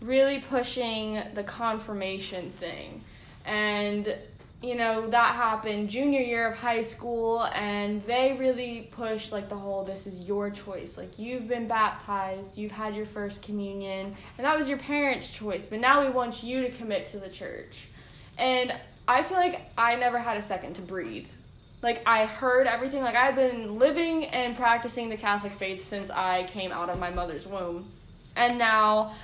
really 0.00 0.38
pushing 0.40 1.20
the 1.34 1.44
confirmation 1.44 2.50
thing. 2.52 3.02
And 3.44 4.14
you 4.62 4.74
know, 4.74 5.08
that 5.08 5.34
happened 5.34 5.88
junior 5.88 6.20
year 6.20 6.48
of 6.48 6.58
high 6.58 6.82
school 6.82 7.44
and 7.54 8.02
they 8.02 8.36
really 8.38 8.90
pushed 8.90 9.32
like 9.32 9.48
the 9.48 9.56
whole 9.56 9.84
this 9.84 10.06
is 10.06 10.28
your 10.28 10.50
choice. 10.50 10.98
Like 10.98 11.18
you've 11.18 11.48
been 11.48 11.66
baptized, 11.66 12.58
you've 12.58 12.72
had 12.72 12.94
your 12.94 13.06
first 13.06 13.40
communion, 13.40 14.14
and 14.36 14.46
that 14.46 14.58
was 14.58 14.68
your 14.68 14.76
parents' 14.76 15.30
choice, 15.30 15.64
but 15.64 15.80
now 15.80 16.04
we 16.04 16.10
want 16.10 16.42
you 16.42 16.60
to 16.60 16.70
commit 16.70 17.06
to 17.06 17.18
the 17.18 17.30
church. 17.30 17.88
And 18.36 18.74
I 19.08 19.22
feel 19.22 19.38
like 19.38 19.62
I 19.78 19.96
never 19.96 20.18
had 20.18 20.36
a 20.36 20.42
second 20.42 20.74
to 20.74 20.82
breathe. 20.82 21.26
Like 21.82 22.02
I 22.06 22.26
heard 22.26 22.66
everything. 22.66 23.02
Like 23.02 23.16
I've 23.16 23.36
been 23.36 23.78
living 23.78 24.26
and 24.26 24.56
practicing 24.56 25.08
the 25.08 25.16
Catholic 25.16 25.52
faith 25.52 25.82
since 25.82 26.10
I 26.10 26.44
came 26.44 26.72
out 26.72 26.90
of 26.90 26.98
my 26.98 27.10
mother's 27.10 27.46
womb. 27.46 27.86
And 28.36 28.58
now 28.58 29.14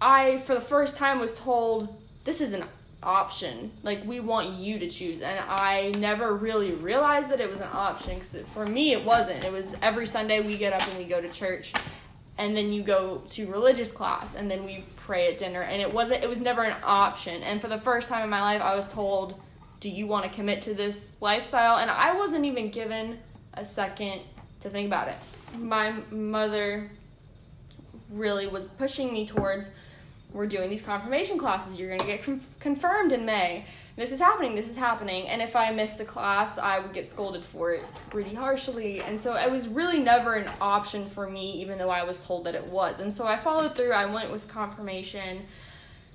I 0.00 0.38
for 0.38 0.54
the 0.54 0.60
first 0.60 0.96
time 0.96 1.18
was 1.18 1.32
told 1.32 1.96
this 2.24 2.40
is 2.40 2.52
an 2.52 2.64
option. 3.02 3.70
Like 3.82 4.04
we 4.04 4.20
want 4.20 4.50
you 4.50 4.78
to 4.78 4.88
choose. 4.88 5.22
And 5.22 5.38
I 5.48 5.92
never 5.98 6.34
really 6.34 6.72
realized 6.72 7.30
that 7.30 7.40
it 7.40 7.50
was 7.50 7.60
an 7.60 7.70
option 7.72 8.18
cuz 8.18 8.36
for 8.52 8.66
me 8.66 8.92
it 8.92 9.04
wasn't. 9.04 9.44
It 9.44 9.52
was 9.52 9.74
every 9.80 10.06
Sunday 10.06 10.40
we 10.40 10.58
get 10.58 10.72
up 10.74 10.86
and 10.88 10.98
we 10.98 11.04
go 11.04 11.20
to 11.20 11.28
church 11.28 11.72
and 12.36 12.56
then 12.56 12.72
you 12.72 12.82
go 12.82 13.22
to 13.30 13.46
religious 13.46 13.90
class 13.90 14.34
and 14.34 14.50
then 14.50 14.64
we 14.64 14.84
pray 14.96 15.32
at 15.32 15.38
dinner 15.38 15.62
and 15.62 15.80
it 15.80 15.92
wasn't 15.92 16.22
it 16.22 16.28
was 16.28 16.42
never 16.42 16.64
an 16.64 16.76
option. 16.84 17.42
And 17.42 17.62
for 17.62 17.68
the 17.68 17.80
first 17.80 18.08
time 18.08 18.24
in 18.24 18.30
my 18.30 18.42
life 18.42 18.60
I 18.60 18.76
was 18.76 18.86
told 18.88 19.40
do 19.80 19.88
you 19.88 20.06
want 20.06 20.24
to 20.24 20.30
commit 20.30 20.62
to 20.62 20.74
this 20.74 21.16
lifestyle? 21.20 21.76
And 21.76 21.90
I 21.90 22.14
wasn't 22.14 22.44
even 22.44 22.70
given 22.70 23.18
a 23.54 23.64
second 23.64 24.20
to 24.60 24.70
think 24.70 24.86
about 24.86 25.08
it. 25.08 25.16
My 25.58 25.92
mother 26.10 26.90
really 28.10 28.46
was 28.46 28.68
pushing 28.68 29.12
me 29.12 29.26
towards 29.26 29.70
we're 30.32 30.46
doing 30.46 30.68
these 30.68 30.82
confirmation 30.82 31.38
classes. 31.38 31.78
You're 31.78 31.88
going 31.88 32.00
to 32.00 32.06
get 32.06 32.22
con- 32.22 32.40
confirmed 32.60 33.12
in 33.12 33.24
May. 33.24 33.64
This 33.96 34.12
is 34.12 34.20
happening. 34.20 34.54
This 34.54 34.68
is 34.68 34.76
happening. 34.76 35.26
And 35.26 35.40
if 35.40 35.56
I 35.56 35.72
missed 35.72 35.98
the 35.98 36.04
class, 36.04 36.58
I 36.58 36.78
would 36.78 36.92
get 36.92 37.06
scolded 37.06 37.44
for 37.44 37.72
it 37.72 37.82
pretty 38.10 38.34
harshly. 38.34 39.00
And 39.00 39.18
so 39.18 39.34
it 39.34 39.50
was 39.50 39.68
really 39.68 39.98
never 39.98 40.34
an 40.34 40.50
option 40.60 41.06
for 41.06 41.28
me, 41.28 41.52
even 41.62 41.78
though 41.78 41.90
I 41.90 42.04
was 42.04 42.22
told 42.22 42.44
that 42.44 42.54
it 42.54 42.66
was. 42.66 43.00
And 43.00 43.12
so 43.12 43.26
I 43.26 43.36
followed 43.36 43.74
through. 43.74 43.92
I 43.92 44.06
went 44.06 44.30
with 44.30 44.46
confirmation. 44.48 45.46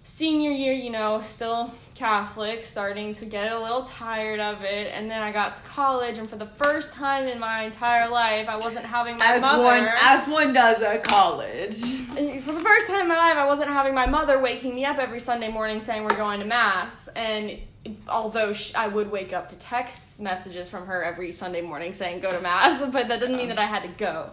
Senior 0.03 0.51
year, 0.51 0.74
you 0.74 0.91
know, 0.91 1.22
still 1.22 1.74
Catholic, 1.96 2.64
starting 2.64 3.14
to 3.14 3.26
get 3.26 3.52
a 3.52 3.60
little 3.60 3.84
tired 3.84 4.40
of 4.40 4.64
it. 4.64 4.92
And 4.94 5.10
then 5.10 5.22
I 5.22 5.32
got 5.32 5.56
to 5.58 5.64
college, 5.64 6.18
and 6.18 6.30
for 6.30 6.36
the 6.36 6.46
first 6.46 6.92
time 6.92 7.28
in 7.28 7.40
my 7.40 7.64
entire 7.64 8.10
life, 8.10 8.50
I 8.50 8.58
wasn't 8.58 8.86
having 8.86 9.18
my 9.18 9.26
As 9.26 9.42
mother. 9.42 9.64
one 9.64 9.88
as 10.02 10.28
one 10.28 10.54
does 10.54 10.82
at 10.82 11.04
college. 11.04 11.82
And 12.18 12.42
for 12.42 12.52
the 12.54 12.60
first 12.60 12.88
time 12.88 13.02
in 13.02 13.08
my 13.08 13.18
life, 13.18 13.38
I 13.38 13.46
wasn't 13.46 13.70
having 13.70 13.94
my 13.94 14.06
mother 14.08 14.40
waking 14.40 14.76
me 14.76 14.86
up 14.86 14.98
every 14.98 15.20
Sunday 15.20 15.50
morning 15.52 15.82
saying 15.82 16.04
we're 16.04 16.18
going 16.18 16.40
to 16.40 16.46
mass. 16.46 17.08
And 17.16 17.60
although 18.08 18.54
sh- 18.54 18.74
I 18.76 18.88
would 18.88 19.12
wake 19.12 19.34
up 19.34 19.50
to 19.50 19.58
text 19.58 20.20
messages 20.20 20.70
from 20.70 20.88
her 20.88 21.04
every 21.04 21.32
Sunday 21.32 21.62
morning 21.62 21.94
saying 21.94 22.22
go 22.22 22.32
to 22.32 22.40
mass, 22.42 22.82
but 22.92 23.08
that 23.08 23.20
didn't 23.20 23.38
mean 23.38 23.50
that 23.50 23.60
I 23.60 23.66
had 23.66 23.84
to 23.84 23.90
go. 23.90 24.32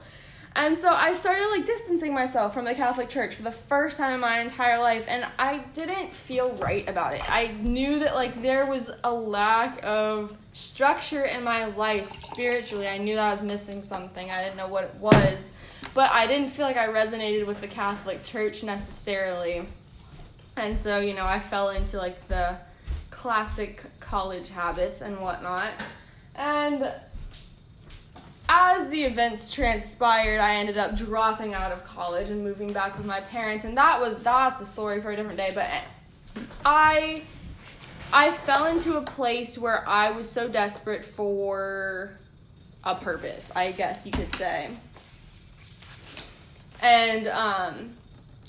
And 0.57 0.77
so 0.77 0.93
I 0.93 1.13
started 1.15 1.49
like 1.49 1.65
distancing 1.65 2.13
myself 2.13 2.53
from 2.53 2.65
the 2.65 2.75
Catholic 2.75 3.09
Church 3.09 3.37
for 3.37 3.43
the 3.43 3.53
first 3.53 3.97
time 3.99 4.13
in 4.15 4.21
my 4.21 4.41
entire 4.41 4.79
life, 4.79 5.05
and 5.09 5.25
I 5.39 5.59
didn't 5.75 6.13
feel 6.13 6.53
right 6.55 6.89
about 6.89 7.15
it. 7.15 7.23
I 7.31 7.49
knew 7.63 8.01
that 8.01 8.15
like 8.15 8.43
there 8.43 8.67
was 8.67 8.91
a 9.05 9.13
lack 9.13 9.79
of 9.85 10.37
structure 10.53 11.25
in 11.25 11.45
my 11.45 11.67
life 11.67 12.11
spiritually. 12.11 12.89
I 12.89 12.99
knew 12.99 13.15
that 13.15 13.25
I 13.25 13.31
was 13.31 13.43
missing 13.43 13.85
something. 13.85 14.31
I 14.31 14.43
didn't 14.43 14.57
know 14.57 14.67
what 14.67 14.85
it 14.85 14.95
was, 14.97 15.53
but 15.95 16.11
I 16.11 16.27
didn't 16.27 16.49
feel 16.49 16.67
like 16.67 16.77
I 16.77 16.89
resonated 16.89 17.47
with 17.47 17.61
the 17.61 17.69
Catholic 17.69 18.25
Church 18.25 18.65
necessarily. 18.65 19.67
And 20.57 20.77
so, 20.77 20.99
you 20.99 21.15
know, 21.15 21.25
I 21.25 21.39
fell 21.39 21.71
into 21.71 21.97
like 21.97 22.27
the 22.27 22.59
classic 23.11 23.85
college 24.01 24.49
habits 24.49 25.01
and 25.01 25.21
whatnot. 25.21 25.71
And 26.35 26.93
as 28.53 28.89
the 28.89 29.05
events 29.05 29.53
transpired, 29.53 30.41
I 30.41 30.57
ended 30.57 30.77
up 30.77 30.97
dropping 30.97 31.55
out 31.55 31.71
of 31.71 31.85
college 31.85 32.31
and 32.31 32.43
moving 32.43 32.73
back 32.73 32.97
with 32.99 33.07
my 33.07 33.21
parents, 33.21 33.65
and 33.65 33.77
that 33.77 34.01
was 34.01 34.19
that's 34.19 34.61
a 34.61 34.67
story 34.67 35.01
for 35.01 35.13
a 35.13 35.17
different 35.17 35.37
day. 35.37 35.53
But 35.55 35.71
I 36.65 37.23
I 38.13 38.33
fell 38.33 38.67
into 38.67 38.97
a 38.97 39.03
place 39.03 39.57
where 39.57 39.89
I 39.89 40.11
was 40.11 40.29
so 40.29 40.49
desperate 40.49 41.05
for 41.05 42.19
a 42.83 42.97
purpose, 42.97 43.53
I 43.55 43.71
guess 43.71 44.05
you 44.05 44.11
could 44.11 44.33
say. 44.33 44.71
And 46.83 47.29
um 47.29 47.91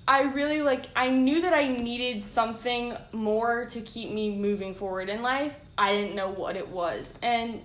I 0.08 0.24
really 0.24 0.64
like 0.64 0.88
I 0.96 1.12
knew 1.12 1.42
that 1.42 1.54
I 1.54 1.68
needed 1.68 2.26
something 2.26 2.98
more 3.12 3.66
to 3.66 3.82
keep 3.82 4.10
me 4.10 4.36
moving 4.36 4.74
forward 4.74 5.10
in 5.10 5.22
life. 5.22 5.56
I 5.78 5.94
didn't 5.94 6.16
know 6.16 6.32
what 6.32 6.56
it 6.56 6.68
was. 6.68 7.14
And 7.22 7.62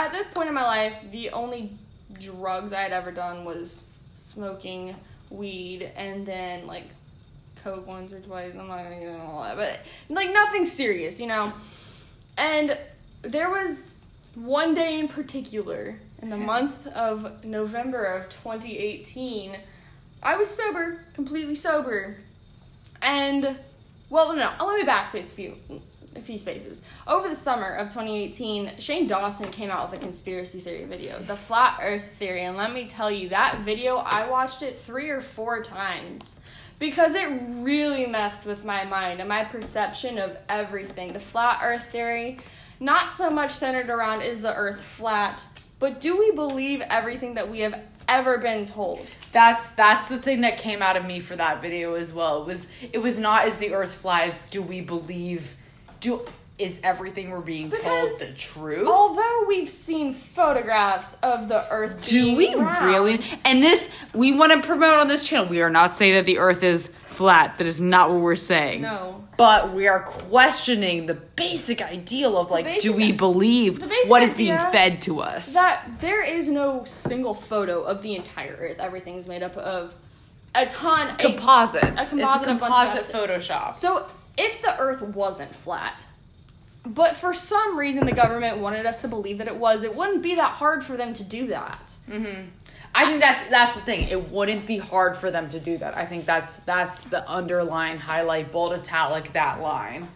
at 0.00 0.12
this 0.12 0.26
point 0.26 0.48
in 0.48 0.54
my 0.54 0.64
life, 0.64 0.96
the 1.10 1.30
only 1.30 1.76
drugs 2.18 2.72
I 2.72 2.82
had 2.82 2.92
ever 2.92 3.12
done 3.12 3.44
was 3.44 3.82
smoking 4.14 4.94
weed 5.30 5.90
and 5.96 6.26
then 6.26 6.66
like 6.66 6.84
coke 7.62 7.86
once 7.86 8.12
or 8.12 8.20
twice. 8.20 8.52
I'm 8.54 8.68
not 8.68 8.82
gonna 8.82 8.98
get 8.98 9.08
into 9.08 9.22
all 9.22 9.42
that, 9.42 9.56
but 9.56 9.80
like 10.08 10.32
nothing 10.32 10.64
serious, 10.64 11.20
you 11.20 11.26
know. 11.26 11.52
And 12.36 12.76
there 13.22 13.50
was 13.50 13.84
one 14.34 14.74
day 14.74 14.98
in 14.98 15.08
particular 15.08 15.98
in 16.22 16.30
the 16.30 16.36
month 16.36 16.86
of 16.88 17.44
November 17.44 18.04
of 18.04 18.28
2018. 18.28 19.56
I 20.22 20.36
was 20.36 20.48
sober, 20.48 21.04
completely 21.14 21.54
sober, 21.54 22.16
and 23.02 23.56
well, 24.10 24.34
no, 24.34 24.50
no, 24.58 24.66
let 24.66 24.80
me 24.80 24.86
backspace 24.86 25.32
a 25.32 25.34
few 25.34 25.56
a 26.16 26.20
few 26.20 26.38
spaces. 26.38 26.80
Over 27.06 27.28
the 27.28 27.34
summer 27.34 27.74
of 27.74 27.88
2018, 27.88 28.78
Shane 28.78 29.06
Dawson 29.06 29.50
came 29.50 29.70
out 29.70 29.90
with 29.90 30.00
a 30.00 30.02
conspiracy 30.02 30.60
theory 30.60 30.84
video, 30.84 31.18
the 31.20 31.36
flat 31.36 31.78
earth 31.82 32.12
theory, 32.14 32.44
and 32.44 32.56
let 32.56 32.72
me 32.72 32.88
tell 32.88 33.10
you, 33.10 33.28
that 33.28 33.60
video 33.60 33.96
I 33.96 34.28
watched 34.28 34.62
it 34.62 34.78
3 34.78 35.10
or 35.10 35.20
4 35.20 35.62
times 35.62 36.40
because 36.78 37.14
it 37.14 37.28
really 37.62 38.06
messed 38.06 38.46
with 38.46 38.64
my 38.64 38.84
mind 38.84 39.20
and 39.20 39.28
my 39.28 39.44
perception 39.44 40.18
of 40.18 40.36
everything. 40.48 41.12
The 41.12 41.20
flat 41.20 41.60
earth 41.62 41.84
theory, 41.84 42.38
not 42.80 43.12
so 43.12 43.30
much 43.30 43.50
centered 43.50 43.88
around 43.88 44.22
is 44.22 44.40
the 44.40 44.54
earth 44.54 44.82
flat, 44.82 45.46
but 45.78 46.00
do 46.00 46.18
we 46.18 46.32
believe 46.32 46.80
everything 46.80 47.34
that 47.34 47.48
we 47.48 47.60
have 47.60 47.78
ever 48.08 48.38
been 48.38 48.64
told? 48.64 49.06
That's 49.30 49.66
that's 49.70 50.08
the 50.08 50.18
thing 50.18 50.40
that 50.40 50.58
came 50.58 50.82
out 50.82 50.96
of 50.96 51.04
me 51.04 51.20
for 51.20 51.36
that 51.36 51.62
video 51.62 51.94
as 51.94 52.12
well. 52.12 52.42
It 52.42 52.46
was 52.46 52.68
it 52.92 52.98
was 52.98 53.18
not 53.18 53.46
is 53.46 53.58
the 53.58 53.74
earth 53.74 53.94
flat, 53.94 54.28
it's 54.28 54.42
do 54.44 54.62
we 54.62 54.80
believe 54.80 55.56
do 56.00 56.22
is 56.60 56.80
everything 56.82 57.30
we're 57.30 57.40
being 57.40 57.70
Because 57.70 58.18
told 58.18 58.20
the 58.20 58.36
truth? 58.36 58.86
Although 58.86 59.44
we've 59.48 59.68
seen 59.68 60.12
photographs 60.12 61.14
of 61.22 61.48
the 61.48 61.66
Earth, 61.70 62.02
Do 62.02 62.36
we 62.36 62.54
round, 62.54 62.86
really? 62.86 63.20
And 63.44 63.62
this, 63.62 63.90
we 64.14 64.36
want 64.36 64.52
to 64.52 64.60
promote 64.66 64.98
on 64.98 65.08
this 65.08 65.26
channel. 65.26 65.46
We 65.46 65.62
are 65.62 65.70
not 65.70 65.94
saying 65.94 66.14
that 66.14 66.26
the 66.26 66.38
earth 66.38 66.62
is 66.62 66.88
flat. 67.08 67.56
That 67.58 67.66
is 67.66 67.80
not 67.80 68.10
what 68.10 68.20
we're 68.20 68.36
saying. 68.36 68.82
No. 68.82 69.24
But 69.38 69.72
we 69.72 69.88
are 69.88 70.02
questioning 70.02 71.06
the 71.06 71.14
basic 71.14 71.80
ideal 71.80 72.36
of 72.36 72.50
like, 72.50 72.80
do 72.80 72.92
we 72.92 73.10
believe 73.10 73.82
what 74.08 74.22
is 74.22 74.34
being 74.34 74.58
fed 74.58 75.00
to 75.02 75.20
us? 75.20 75.54
That 75.54 75.82
there 76.00 76.22
is 76.22 76.46
no 76.48 76.84
single 76.84 77.32
photo 77.32 77.80
of 77.80 78.02
the 78.02 78.16
entire 78.16 78.54
Earth. 78.58 78.78
Everything's 78.78 79.26
made 79.26 79.42
up 79.42 79.56
of 79.56 79.94
a 80.54 80.66
ton. 80.66 81.16
composites. 81.16 81.22
a 81.22 81.26
composite, 81.26 81.84
it's 81.94 82.12
a 82.12 82.16
a 82.16 82.58
composite. 82.58 83.04
Photoshop. 83.04 83.74
So 83.76 84.06
if 84.40 84.62
the 84.62 84.78
Earth 84.78 85.02
wasn't 85.02 85.54
flat, 85.54 86.06
but 86.84 87.14
for 87.14 87.32
some 87.32 87.78
reason 87.78 88.06
the 88.06 88.12
government 88.12 88.58
wanted 88.58 88.86
us 88.86 88.98
to 89.02 89.08
believe 89.08 89.38
that 89.38 89.46
it 89.46 89.56
was, 89.56 89.82
it 89.82 89.94
wouldn't 89.94 90.22
be 90.22 90.34
that 90.36 90.52
hard 90.52 90.82
for 90.82 90.96
them 90.96 91.12
to 91.14 91.22
do 91.22 91.48
that. 91.48 91.94
Mm-hmm. 92.08 92.48
I 92.94 93.06
think 93.06 93.20
that's 93.20 93.48
that's 93.48 93.76
the 93.76 93.82
thing. 93.82 94.08
It 94.08 94.30
wouldn't 94.30 94.66
be 94.66 94.78
hard 94.78 95.16
for 95.16 95.30
them 95.30 95.48
to 95.50 95.60
do 95.60 95.78
that. 95.78 95.96
I 95.96 96.06
think 96.06 96.24
that's 96.24 96.56
that's 96.60 97.00
the 97.04 97.28
underline, 97.30 97.98
highlight, 97.98 98.50
bold, 98.50 98.72
italic 98.72 99.32
that 99.34 99.60
line. 99.60 100.08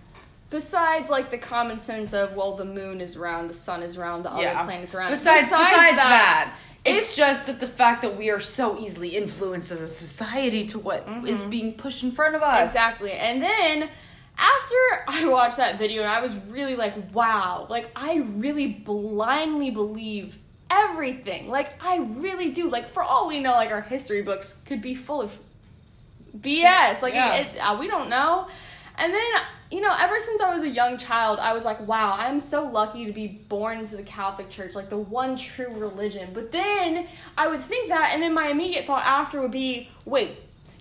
Besides, 0.51 1.11
like 1.11 1.31
the 1.31 1.39
common 1.39 1.79
sense 1.81 2.13
of 2.15 2.35
well, 2.35 2.57
the 2.57 2.65
moon 2.65 3.01
is 3.01 3.17
round, 3.17 3.49
the 3.51 3.55
sun 3.55 3.83
is 3.83 3.97
round, 3.99 4.25
the 4.25 4.31
other 4.31 4.65
planets 4.65 4.95
are 4.95 4.99
round. 4.99 5.11
Besides, 5.11 5.49
besides, 5.51 5.97
that, 5.97 6.57
it's 6.85 7.15
just 7.15 7.47
that 7.47 7.61
the 7.61 7.67
fact 7.67 8.03
that 8.03 8.17
we 8.17 8.31
are 8.31 8.41
so 8.41 8.79
easily 8.79 9.11
influenced 9.11 9.71
as 9.71 9.83
a 9.83 9.87
society 9.87 10.67
to 10.67 10.79
what 10.79 11.07
mm-hmm. 11.07 11.27
is 11.27 11.45
being 11.45 11.75
pushed 11.75 12.03
in 12.03 12.11
front 12.11 12.35
of 12.35 12.43
us. 12.43 12.73
Exactly. 12.73 13.13
And 13.13 13.43
then 13.43 13.89
after 14.37 14.75
I 15.09 15.27
watched 15.29 15.57
that 15.59 15.79
video 15.79 16.03
and 16.03 16.11
I 16.11 16.21
was 16.21 16.37
really 16.49 16.77
like, 16.77 16.95
wow, 17.13 17.67
like 17.69 17.91
I 17.95 18.17
really 18.37 18.69
blindly 18.69 19.71
believe 19.71 20.39
everything. 20.71 21.49
Like 21.49 21.75
I 21.85 21.99
really 21.99 22.51
do. 22.51 22.69
Like 22.69 22.89
for 22.89 23.03
all 23.03 23.29
we 23.29 23.41
know, 23.41 23.53
like 23.53 23.71
our 23.71 23.83
history 23.83 24.23
books 24.23 24.57
could 24.65 24.83
be 24.83 24.95
full 24.95 25.23
of 25.23 25.39
BS. 26.37 27.03
Like 27.03 27.15
Yeah. 27.15 27.35
it, 27.37 27.59
uh, 27.59 27.77
we 27.79 27.87
don't 27.87 28.09
know. 28.09 28.49
And 28.97 29.13
then 29.13 29.33
you 29.71 29.81
know, 29.81 29.93
ever 29.99 30.21
since 30.21 30.41
I 30.41 30.55
was 30.55 30.63
a 30.63 30.69
young 30.69 30.99
child, 30.99 31.41
I 31.41 31.53
was 31.53 31.65
like, 31.65 31.81
wow, 31.81 32.15
I'm 32.17 32.39
so 32.39 32.65
lucky 32.65 33.07
to 33.07 33.13
be 33.13 33.27
born 33.27 33.79
into 33.79 33.97
the 33.97 34.05
Catholic 34.05 34.49
Church, 34.49 34.77
like 34.77 34.89
the 34.89 34.99
one 34.99 35.35
true 35.35 35.69
religion. 35.75 36.31
But 36.33 36.53
then 36.53 37.09
I 37.37 37.49
would 37.49 37.61
think 37.61 37.89
that, 37.89 38.11
and 38.13 38.23
then 38.23 38.35
my 38.35 38.49
immediate 38.49 38.87
thought 38.87 39.05
after 39.05 39.41
would 39.41 39.51
be, 39.51 39.89
wait, 40.05 40.37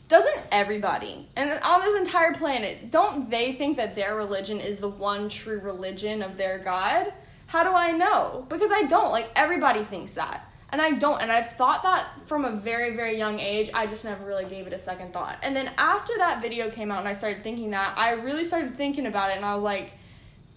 doesn't 0.10 0.42
everybody 0.52 1.28
and 1.36 1.50
on 1.62 1.82
this 1.82 1.96
entire 1.96 2.34
planet 2.34 2.92
don't 2.92 3.30
they 3.30 3.54
think 3.54 3.78
that 3.78 3.96
their 3.96 4.16
religion 4.16 4.60
is 4.60 4.78
the 4.78 4.90
one 4.90 5.30
true 5.30 5.60
religion 5.60 6.22
of 6.22 6.38
their 6.38 6.60
god? 6.60 7.14
How 7.48 7.64
do 7.64 7.72
i 7.72 7.92
know? 7.92 8.46
Because 8.50 8.72
i 8.72 8.84
don't. 8.84 9.12
Like 9.12 9.30
everybody 9.36 9.84
thinks 9.84 10.14
that. 10.14 10.50
And 10.72 10.82
i 10.82 10.92
don't. 10.92 11.22
And 11.22 11.32
i've 11.32 11.54
thought 11.54 11.84
that 11.84 12.08
from 12.26 12.46
a 12.46 12.52
very 12.52 12.96
very 12.96 13.18
young 13.18 13.40
age. 13.40 13.70
I 13.74 13.88
just 13.88 14.06
never 14.06 14.26
really 14.26 14.46
gave 14.46 14.68
it 14.68 14.74
a 14.74 14.80
second 14.80 15.14
thought. 15.14 15.38
And 15.42 15.56
then 15.56 15.72
after 15.78 16.14
that 16.18 16.42
video 16.42 16.70
came 16.70 16.92
out 16.92 17.00
and 17.00 17.08
i 17.08 17.14
started 17.14 17.44
thinking 17.44 17.72
that 17.72 17.98
i 17.98 18.12
really 18.12 18.44
started 18.44 18.76
thinking 18.76 19.06
about 19.06 19.32
it 19.32 19.38
and 19.38 19.46
i 19.46 19.54
was 19.56 19.64
like 19.64 19.94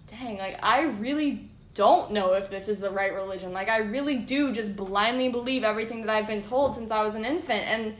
dang 0.08 0.38
like 0.38 0.58
i 0.62 0.82
really 0.82 1.48
don't 1.74 2.10
know 2.10 2.32
if 2.32 2.48
this 2.48 2.68
is 2.68 2.80
the 2.80 2.90
right 2.90 3.14
religion. 3.14 3.52
Like 3.52 3.68
i 3.68 3.78
really 3.78 4.16
do 4.16 4.52
just 4.52 4.74
blindly 4.74 5.28
believe 5.28 5.62
everything 5.62 6.00
that 6.00 6.10
i've 6.10 6.26
been 6.26 6.42
told 6.42 6.74
since 6.74 6.90
i 6.90 7.04
was 7.04 7.14
an 7.14 7.24
infant. 7.24 7.64
And 7.64 7.94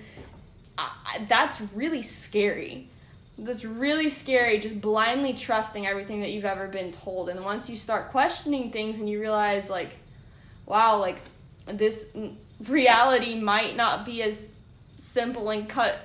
I- 0.78 1.24
that's 1.28 1.60
really 1.74 2.02
scary. 2.02 2.88
That's 3.38 3.64
really 3.64 4.08
scary, 4.08 4.58
just 4.58 4.80
blindly 4.80 5.34
trusting 5.34 5.86
everything 5.86 6.20
that 6.20 6.30
you've 6.30 6.44
ever 6.44 6.68
been 6.68 6.90
told. 6.90 7.28
And 7.28 7.44
once 7.44 7.68
you 7.68 7.76
start 7.76 8.10
questioning 8.10 8.70
things 8.70 8.98
and 8.98 9.08
you 9.08 9.20
realize, 9.20 9.68
like, 9.68 9.96
wow, 10.64 10.98
like, 10.98 11.20
this 11.66 12.16
reality 12.66 13.38
might 13.38 13.76
not 13.76 14.06
be 14.06 14.22
as 14.22 14.52
simple 14.98 15.50
and 15.50 15.68
cut, 15.68 15.98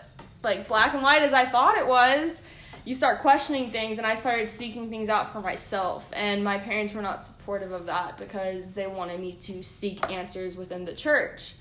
like, 0.44 0.68
black 0.68 0.94
and 0.94 1.01
white 1.01 1.22
as 1.22 1.34
I 1.34 1.46
thought 1.46 1.78
it 1.78 1.88
was, 1.88 2.42
you 2.84 2.94
start 2.94 3.22
questioning 3.22 3.72
things. 3.72 3.98
And 3.98 4.06
I 4.06 4.16
started 4.16 4.50
seeking 4.50 4.90
things 4.90 5.08
out 5.08 5.32
for 5.32 5.40
myself. 5.40 6.10
And 6.13 6.44
my 6.44 6.58
parents 6.58 6.94
were 6.94 7.01
not 7.01 7.24
supportive 7.24 7.72
of 7.72 7.86
that 7.86 8.18
because 8.18 8.74
they 8.74 8.88
wanted 8.88 9.20
me 9.22 9.34
to 9.34 9.64
seek 9.64 10.12
answers 10.12 10.57
within 10.57 10.84
the 10.84 10.94
church. 10.94 11.53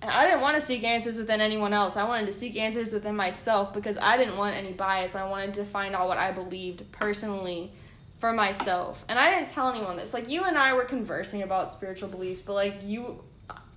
And 0.00 0.10
I 0.10 0.26
didn't 0.26 0.42
want 0.42 0.54
to 0.54 0.60
seek 0.60 0.84
answers 0.84 1.18
within 1.18 1.40
anyone 1.40 1.72
else. 1.72 1.96
I 1.96 2.04
wanted 2.04 2.26
to 2.26 2.32
seek 2.32 2.56
answers 2.56 2.92
within 2.92 3.16
myself 3.16 3.74
because 3.74 3.98
I 3.98 4.16
didn't 4.16 4.36
want 4.36 4.54
any 4.56 4.72
bias. 4.72 5.16
I 5.16 5.28
wanted 5.28 5.54
to 5.54 5.64
find 5.64 5.94
out 5.94 6.06
what 6.06 6.18
I 6.18 6.30
believed 6.30 6.90
personally 6.92 7.72
for 8.18 8.32
myself. 8.32 9.04
And 9.08 9.18
I 9.18 9.30
didn't 9.34 9.48
tell 9.48 9.68
anyone 9.70 9.96
this. 9.96 10.14
Like 10.14 10.28
you 10.28 10.44
and 10.44 10.56
I 10.56 10.74
were 10.74 10.84
conversing 10.84 11.42
about 11.42 11.72
spiritual 11.72 12.08
beliefs, 12.08 12.42
but 12.42 12.54
like 12.54 12.76
you 12.84 13.22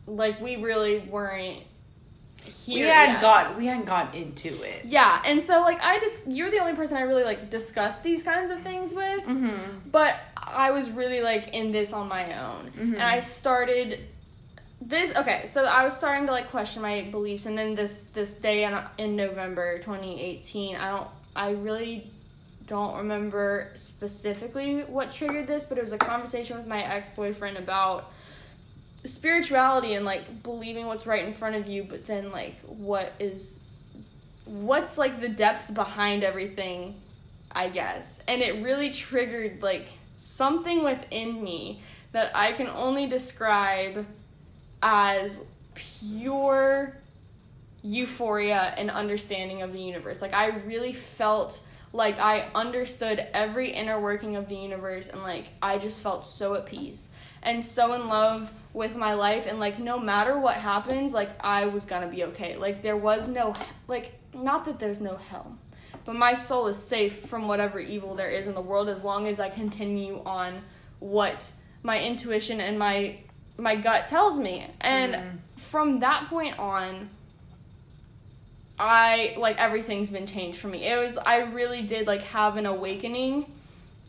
like 0.07 0.41
we 0.41 0.57
really 0.57 0.99
weren't 0.99 1.59
here. 2.43 2.85
we 2.85 2.89
hadn't 2.89 3.13
yet. 3.15 3.21
got 3.21 3.57
we 3.57 3.65
hadn't 3.65 3.85
gotten 3.85 4.21
into 4.21 4.61
it. 4.63 4.85
Yeah, 4.85 5.21
and 5.25 5.41
so 5.41 5.61
like 5.61 5.79
I 5.81 5.99
just 5.99 6.27
you're 6.27 6.51
the 6.51 6.59
only 6.59 6.73
person 6.73 6.97
I 6.97 7.01
really 7.01 7.23
like 7.23 7.49
discussed 7.49 8.03
these 8.03 8.23
kinds 8.23 8.51
of 8.51 8.61
things 8.61 8.93
with. 8.93 9.23
Mm-hmm. 9.23 9.89
But 9.91 10.15
I 10.35 10.71
was 10.71 10.89
really 10.89 11.21
like 11.21 11.49
in 11.53 11.71
this 11.71 11.93
on 11.93 12.09
my 12.09 12.39
own. 12.39 12.71
And 12.77 13.01
I 13.01 13.19
started 13.19 13.99
this 14.81 15.15
okay, 15.15 15.45
so 15.45 15.63
I 15.63 15.83
was 15.83 15.95
starting 15.95 16.25
to 16.25 16.31
like 16.31 16.49
question 16.49 16.81
my 16.81 17.07
beliefs 17.11 17.45
and 17.45 17.57
then 17.57 17.75
this 17.75 18.01
this 18.13 18.33
day 18.33 18.63
in, 18.63 18.77
in 18.97 19.15
November 19.15 19.77
2018, 19.77 20.75
I 20.75 20.89
don't 20.89 21.07
I 21.35 21.51
really 21.51 22.11
don't 22.67 22.97
remember 22.97 23.69
specifically 23.75 24.81
what 24.81 25.11
triggered 25.11 25.45
this, 25.45 25.65
but 25.65 25.77
it 25.77 25.81
was 25.81 25.93
a 25.93 25.97
conversation 25.97 26.57
with 26.57 26.65
my 26.65 26.81
ex-boyfriend 26.81 27.57
about 27.57 28.11
spirituality 29.03 29.93
and 29.95 30.05
like 30.05 30.43
believing 30.43 30.87
what's 30.87 31.05
right 31.05 31.25
in 31.25 31.33
front 31.33 31.55
of 31.55 31.67
you, 31.67 31.83
but 31.83 32.05
then 32.07 32.31
like 32.31 32.59
what 32.61 33.13
is 33.19 33.59
what's 34.45 34.97
like 34.97 35.21
the 35.21 35.29
depth 35.29 35.73
behind 35.73 36.23
everything, 36.23 36.95
I 37.51 37.69
guess. 37.69 38.19
And 38.27 38.41
it 38.41 38.63
really 38.63 38.89
triggered 38.89 39.61
like 39.61 39.87
something 40.17 40.83
within 40.83 41.43
me 41.43 41.81
that 42.11 42.31
I 42.35 42.51
can 42.53 42.67
only 42.67 43.07
describe 43.07 44.05
as 44.81 45.43
pure 45.73 46.95
euphoria 47.83 48.73
and 48.77 48.91
understanding 48.91 49.61
of 49.61 49.73
the 49.73 49.81
universe. 49.81 50.21
Like 50.21 50.33
I 50.33 50.47
really 50.65 50.93
felt 50.93 51.61
like 51.93 52.19
I 52.19 52.47
understood 52.55 53.25
every 53.33 53.71
inner 53.71 53.99
working 53.99 54.35
of 54.35 54.47
the 54.47 54.55
universe 54.55 55.09
and 55.09 55.21
like 55.23 55.47
I 55.61 55.77
just 55.77 56.01
felt 56.01 56.25
so 56.25 56.55
at 56.55 56.65
peace 56.65 57.09
and 57.43 57.63
so 57.63 57.93
in 57.93 58.07
love 58.07 58.51
with 58.73 58.95
my 58.95 59.13
life 59.13 59.45
and 59.45 59.59
like 59.59 59.79
no 59.79 59.99
matter 59.99 60.39
what 60.39 60.55
happens 60.55 61.13
like 61.13 61.29
I 61.43 61.65
was 61.65 61.85
going 61.85 62.03
to 62.03 62.07
be 62.07 62.23
okay. 62.25 62.55
Like 62.55 62.81
there 62.81 62.97
was 62.97 63.29
no 63.29 63.55
like 63.87 64.13
not 64.33 64.65
that 64.65 64.79
there's 64.79 65.01
no 65.01 65.17
hell. 65.17 65.57
But 66.05 66.15
my 66.15 66.33
soul 66.33 66.67
is 66.67 66.77
safe 66.77 67.25
from 67.25 67.47
whatever 67.47 67.79
evil 67.79 68.15
there 68.15 68.31
is 68.31 68.47
in 68.47 68.55
the 68.55 68.61
world 68.61 68.89
as 68.89 69.03
long 69.03 69.27
as 69.27 69.39
I 69.39 69.49
continue 69.49 70.21
on 70.25 70.61
what 70.99 71.51
my 71.83 72.01
intuition 72.01 72.59
and 72.61 72.79
my 72.79 73.19
my 73.57 73.75
gut 73.75 74.07
tells 74.07 74.39
me. 74.39 74.67
And 74.81 75.13
mm-hmm. 75.13 75.37
from 75.57 75.99
that 75.99 76.27
point 76.27 76.57
on 76.59 77.09
I 78.79 79.35
like 79.37 79.59
everything's 79.59 80.09
been 80.09 80.25
changed 80.25 80.57
for 80.57 80.67
me. 80.67 80.85
It 80.85 80.97
was 80.97 81.17
I 81.17 81.37
really 81.37 81.83
did 81.83 82.07
like 82.07 82.21
have 82.23 82.57
an 82.57 82.65
awakening 82.65 83.45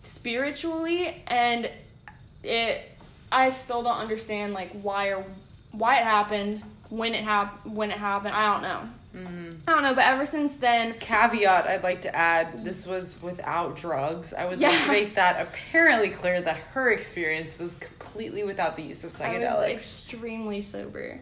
spiritually 0.02 1.22
and 1.26 1.70
it 2.42 2.90
I 3.30 3.50
still 3.50 3.82
don't 3.82 3.98
understand 3.98 4.54
like 4.54 4.70
why 4.80 5.08
or 5.08 5.24
why 5.72 5.96
it 5.98 6.04
happened, 6.04 6.62
when 6.88 7.14
it 7.14 7.24
happened, 7.24 7.76
when 7.76 7.90
it 7.90 7.98
happened. 7.98 8.34
I 8.34 8.52
don't 8.52 8.62
know. 8.62 8.88
I 9.14 9.72
don't 9.72 9.82
know, 9.82 9.94
but 9.94 10.04
ever 10.04 10.24
since 10.24 10.54
then, 10.54 10.94
Caveat 10.98 11.66
I'd 11.66 11.82
like 11.82 12.02
to 12.02 12.16
add 12.16 12.64
this 12.64 12.86
was 12.86 13.22
without 13.22 13.76
drugs. 13.76 14.32
I 14.32 14.46
would 14.46 14.60
like 14.60 14.80
to 14.82 14.88
make 14.88 15.14
that 15.16 15.40
apparently 15.40 16.10
clear 16.10 16.40
that 16.40 16.56
her 16.56 16.90
experience 16.90 17.58
was 17.58 17.74
completely 17.74 18.42
without 18.44 18.76
the 18.76 18.82
use 18.82 19.04
of 19.04 19.10
psychedelics. 19.10 19.50
I 19.50 19.60
was 19.60 19.70
extremely 19.72 20.60
sober. 20.60 21.20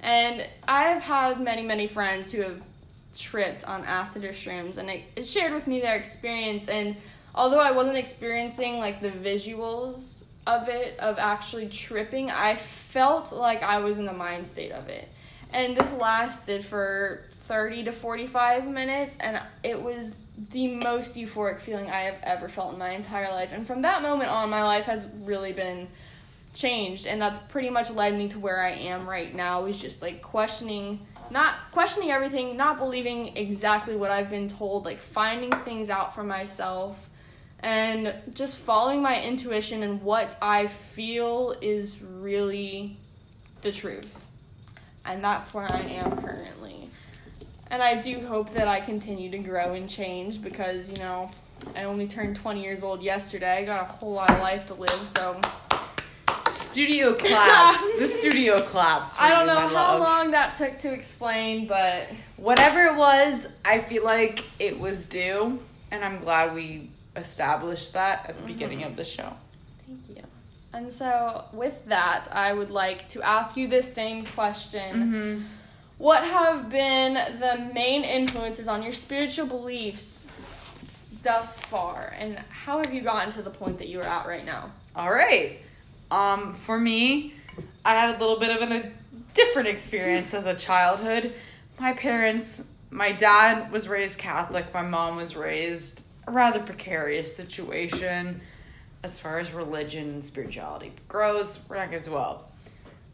And 0.00 0.46
I've 0.66 1.02
had 1.02 1.40
many, 1.40 1.62
many 1.62 1.86
friends 1.86 2.30
who 2.30 2.42
have 2.42 2.60
tripped 3.14 3.64
on 3.64 3.84
acid 3.84 4.24
or 4.24 4.30
shrooms, 4.30 4.78
and 4.78 4.90
it, 4.90 5.02
it 5.16 5.26
shared 5.26 5.52
with 5.52 5.66
me 5.66 5.80
their 5.80 5.96
experience. 5.96 6.68
And 6.68 6.96
although 7.34 7.60
I 7.60 7.70
wasn't 7.70 7.96
experiencing 7.96 8.78
like 8.78 9.00
the 9.00 9.10
visuals 9.10 10.24
of 10.46 10.68
it, 10.68 10.98
of 10.98 11.18
actually 11.18 11.68
tripping, 11.68 12.30
I 12.30 12.56
felt 12.56 13.32
like 13.32 13.62
I 13.62 13.78
was 13.78 13.98
in 13.98 14.06
the 14.06 14.12
mind 14.12 14.46
state 14.46 14.72
of 14.72 14.88
it. 14.88 15.08
And 15.52 15.76
this 15.76 15.92
lasted 15.94 16.64
for 16.64 17.24
30 17.50 17.82
to 17.82 17.92
45 17.92 18.68
minutes, 18.68 19.16
and 19.18 19.42
it 19.64 19.82
was 19.82 20.14
the 20.52 20.68
most 20.68 21.16
euphoric 21.16 21.58
feeling 21.58 21.90
I 21.90 22.02
have 22.02 22.18
ever 22.22 22.48
felt 22.48 22.74
in 22.74 22.78
my 22.78 22.90
entire 22.90 23.28
life. 23.28 23.50
And 23.52 23.66
from 23.66 23.82
that 23.82 24.02
moment 24.02 24.30
on, 24.30 24.48
my 24.50 24.62
life 24.62 24.84
has 24.84 25.08
really 25.24 25.52
been 25.52 25.88
changed 26.54 27.06
and 27.06 27.20
that's 27.20 27.38
pretty 27.38 27.70
much 27.70 27.90
led 27.90 28.16
me 28.16 28.28
to 28.28 28.38
where 28.38 28.60
I 28.60 28.70
am 28.70 29.08
right 29.08 29.32
now 29.34 29.66
is 29.66 29.78
just 29.78 30.02
like 30.02 30.20
questioning 30.20 30.98
not 31.30 31.54
questioning 31.70 32.10
everything, 32.10 32.56
not 32.56 32.76
believing 32.76 33.36
exactly 33.36 33.94
what 33.94 34.10
I've 34.10 34.30
been 34.30 34.48
told, 34.48 34.84
like 34.84 35.00
finding 35.00 35.52
things 35.64 35.88
out 35.88 36.12
for 36.12 36.24
myself 36.24 37.08
and 37.60 38.14
just 38.34 38.58
following 38.60 39.00
my 39.00 39.22
intuition 39.22 39.84
and 39.84 40.02
what 40.02 40.36
I 40.42 40.66
feel 40.66 41.54
is 41.60 42.02
really 42.02 42.96
the 43.62 43.70
truth. 43.70 44.26
And 45.04 45.22
that's 45.22 45.54
where 45.54 45.70
I 45.70 45.82
am 45.82 46.20
currently. 46.20 46.89
And 47.70 47.82
I 47.82 48.00
do 48.00 48.20
hope 48.26 48.52
that 48.54 48.68
I 48.68 48.80
continue 48.80 49.30
to 49.30 49.38
grow 49.38 49.74
and 49.74 49.88
change 49.88 50.42
because, 50.42 50.90
you 50.90 50.98
know, 50.98 51.30
I 51.76 51.84
only 51.84 52.08
turned 52.08 52.36
20 52.36 52.62
years 52.62 52.82
old 52.82 53.02
yesterday. 53.02 53.58
I 53.58 53.64
got 53.64 53.82
a 53.82 53.92
whole 53.92 54.12
lot 54.12 54.30
of 54.30 54.40
life 54.40 54.66
to 54.66 54.74
live, 54.74 55.06
so 55.06 55.40
Studio 56.48 57.14
claps. 57.14 57.84
the 57.98 58.06
studio 58.06 58.58
claps. 58.58 59.16
for 59.16 59.22
I 59.22 59.30
don't 59.30 59.40
you, 59.40 59.46
know 59.46 59.68
how 59.68 59.98
love. 59.98 60.00
long 60.00 60.30
that 60.32 60.54
took 60.54 60.80
to 60.80 60.92
explain, 60.92 61.66
but 61.68 62.08
Whatever 62.40 62.86
it 62.86 62.96
was, 62.96 63.48
I 63.66 63.80
feel 63.80 64.02
like 64.02 64.46
it 64.58 64.80
was 64.80 65.04
due, 65.04 65.58
and 65.90 66.02
I'm 66.02 66.18
glad 66.20 66.54
we 66.54 66.88
established 67.14 67.92
that 67.92 68.30
at 68.30 68.38
the 68.38 68.42
beginning 68.44 68.82
of 68.82 68.96
the 68.96 69.04
show. 69.04 69.34
Thank 69.86 70.00
you. 70.08 70.24
And 70.72 70.90
so, 70.90 71.44
with 71.52 71.84
that, 71.86 72.28
I 72.32 72.54
would 72.54 72.70
like 72.70 73.10
to 73.10 73.22
ask 73.22 73.58
you 73.58 73.68
this 73.68 73.92
same 73.92 74.24
question. 74.24 74.94
Mm-hmm. 74.94 75.42
What 76.00 76.24
have 76.24 76.70
been 76.70 77.12
the 77.12 77.70
main 77.74 78.04
influences 78.04 78.68
on 78.68 78.82
your 78.82 78.94
spiritual 78.94 79.44
beliefs 79.44 80.26
thus 81.22 81.58
far? 81.58 82.14
And 82.18 82.38
how 82.48 82.78
have 82.78 82.94
you 82.94 83.02
gotten 83.02 83.30
to 83.32 83.42
the 83.42 83.50
point 83.50 83.76
that 83.76 83.88
you 83.88 84.00
are 84.00 84.06
at 84.06 84.26
right 84.26 84.46
now? 84.46 84.72
All 84.96 85.12
right. 85.12 85.58
Um, 86.10 86.54
for 86.54 86.78
me, 86.78 87.34
I 87.84 87.96
had 87.96 88.16
a 88.16 88.18
little 88.18 88.38
bit 88.38 88.56
of 88.56 88.62
an, 88.62 88.72
a 88.72 88.92
different 89.34 89.68
experience 89.68 90.32
as 90.32 90.46
a 90.46 90.54
childhood. 90.54 91.34
My 91.78 91.92
parents, 91.92 92.72
my 92.90 93.12
dad 93.12 93.70
was 93.70 93.86
raised 93.86 94.18
Catholic, 94.18 94.72
my 94.72 94.80
mom 94.80 95.16
was 95.16 95.36
raised 95.36 96.02
a 96.26 96.32
rather 96.32 96.60
precarious 96.60 97.36
situation 97.36 98.40
as 99.02 99.18
far 99.18 99.38
as 99.38 99.52
religion 99.52 100.08
and 100.08 100.24
spirituality 100.24 100.92
grows. 101.08 101.66
We're 101.68 101.76
not 101.76 101.90
going 101.90 102.02
to 102.02 102.08
dwell. 102.08 102.48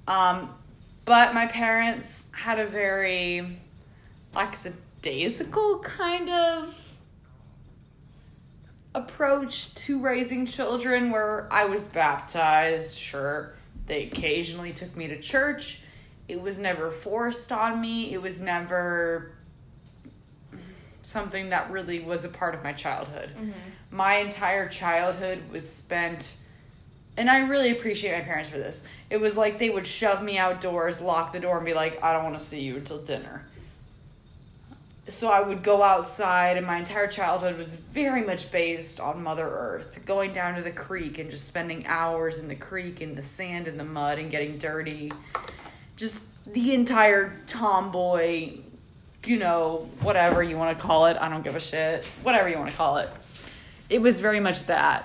Um, 0.07 0.55
but 1.07 1.33
my 1.33 1.47
parents 1.47 2.29
had 2.33 2.59
a 2.59 2.67
very 2.67 3.59
lackadaisical 4.35 5.79
kind 5.79 6.29
of 6.29 6.95
approach 8.95 9.75
to 9.77 10.01
raising 10.01 10.47
children 10.47 11.11
where 11.11 11.49
I 11.51 11.65
was 11.67 11.87
baptized, 11.87 12.99
sure. 12.99 13.55
They 13.87 14.09
occasionally 14.09 14.73
took 14.73 14.97
me 14.97 15.07
to 15.07 15.19
church. 15.19 15.81
It 16.27 16.43
was 16.43 16.59
never 16.59 16.91
forced 16.91 17.53
on 17.53 17.81
me. 17.81 18.13
It 18.13 18.21
was 18.21 18.41
never 18.41 19.31
something 21.03 21.51
that 21.51 21.71
really 21.71 22.01
was 22.01 22.25
a 22.25 22.29
part 22.29 22.57
of 22.57 22.65
my 22.65 22.73
childhood. 22.73 23.31
Mm-hmm. 23.37 23.53
My 23.93 24.17
entire 24.17 24.69
childhood 24.69 25.41
was 25.53 25.71
spent 25.71 26.35
and 27.17 27.31
I 27.31 27.47
really 27.47 27.71
appreciate 27.71 28.17
my 28.17 28.25
parents 28.25 28.51
for 28.51 28.59
this. 28.59 28.87
It 29.11 29.21
was 29.21 29.37
like 29.37 29.59
they 29.59 29.71
would 29.71 29.87
shove 29.87 30.23
me 30.23 30.39
outdoors, 30.39 31.01
lock 31.01 31.33
the 31.33 31.41
door 31.41 31.57
and 31.57 31.67
be 31.67 31.75
like, 31.75 32.03
"I 32.03 32.13
don't 32.13 32.25
want 32.25 32.39
to 32.39 32.45
see 32.45 32.61
you 32.61 32.77
until 32.77 33.03
dinner." 33.03 33.47
so 35.09 35.31
I 35.31 35.41
would 35.41 35.63
go 35.63 35.83
outside, 35.83 36.57
and 36.57 36.67
my 36.67 36.79
entire 36.79 37.07
childhood 37.07 37.57
was 37.57 37.75
very 37.75 38.23
much 38.23 38.51
based 38.51 38.99
on 38.99 39.23
Mother 39.23 39.47
Earth. 39.47 40.01
Going 40.05 40.33
down 40.33 40.57
to 40.57 40.63
the 40.63 40.73
creek 40.73 41.19
and 41.19 41.31
just 41.31 41.47
spending 41.47 41.87
hours 41.87 42.39
in 42.39 42.49
the 42.49 42.57
creek 42.57 43.01
in 43.01 43.15
the 43.15 43.23
sand 43.23 43.69
and 43.69 43.79
the 43.79 43.85
mud 43.85 44.19
and 44.19 44.31
getting 44.31 44.59
dirty. 44.59 45.13
Just 45.97 46.23
the 46.53 46.75
entire 46.75 47.41
tomboy, 47.47 48.59
you 49.25 49.39
know, 49.39 49.89
whatever 50.01 50.43
you 50.43 50.57
want 50.57 50.77
to 50.77 50.83
call 50.83 51.07
it. 51.07 51.17
I 51.21 51.29
don't 51.29 51.45
give 51.45 51.55
a 51.55 51.61
shit. 51.61 52.05
Whatever 52.25 52.49
you 52.49 52.59
want 52.59 52.71
to 52.71 52.77
call 52.77 52.97
it. 52.97 53.09
It 53.89 54.03
was 54.03 54.19
very 54.19 54.41
much 54.41 54.65
that. 54.65 55.05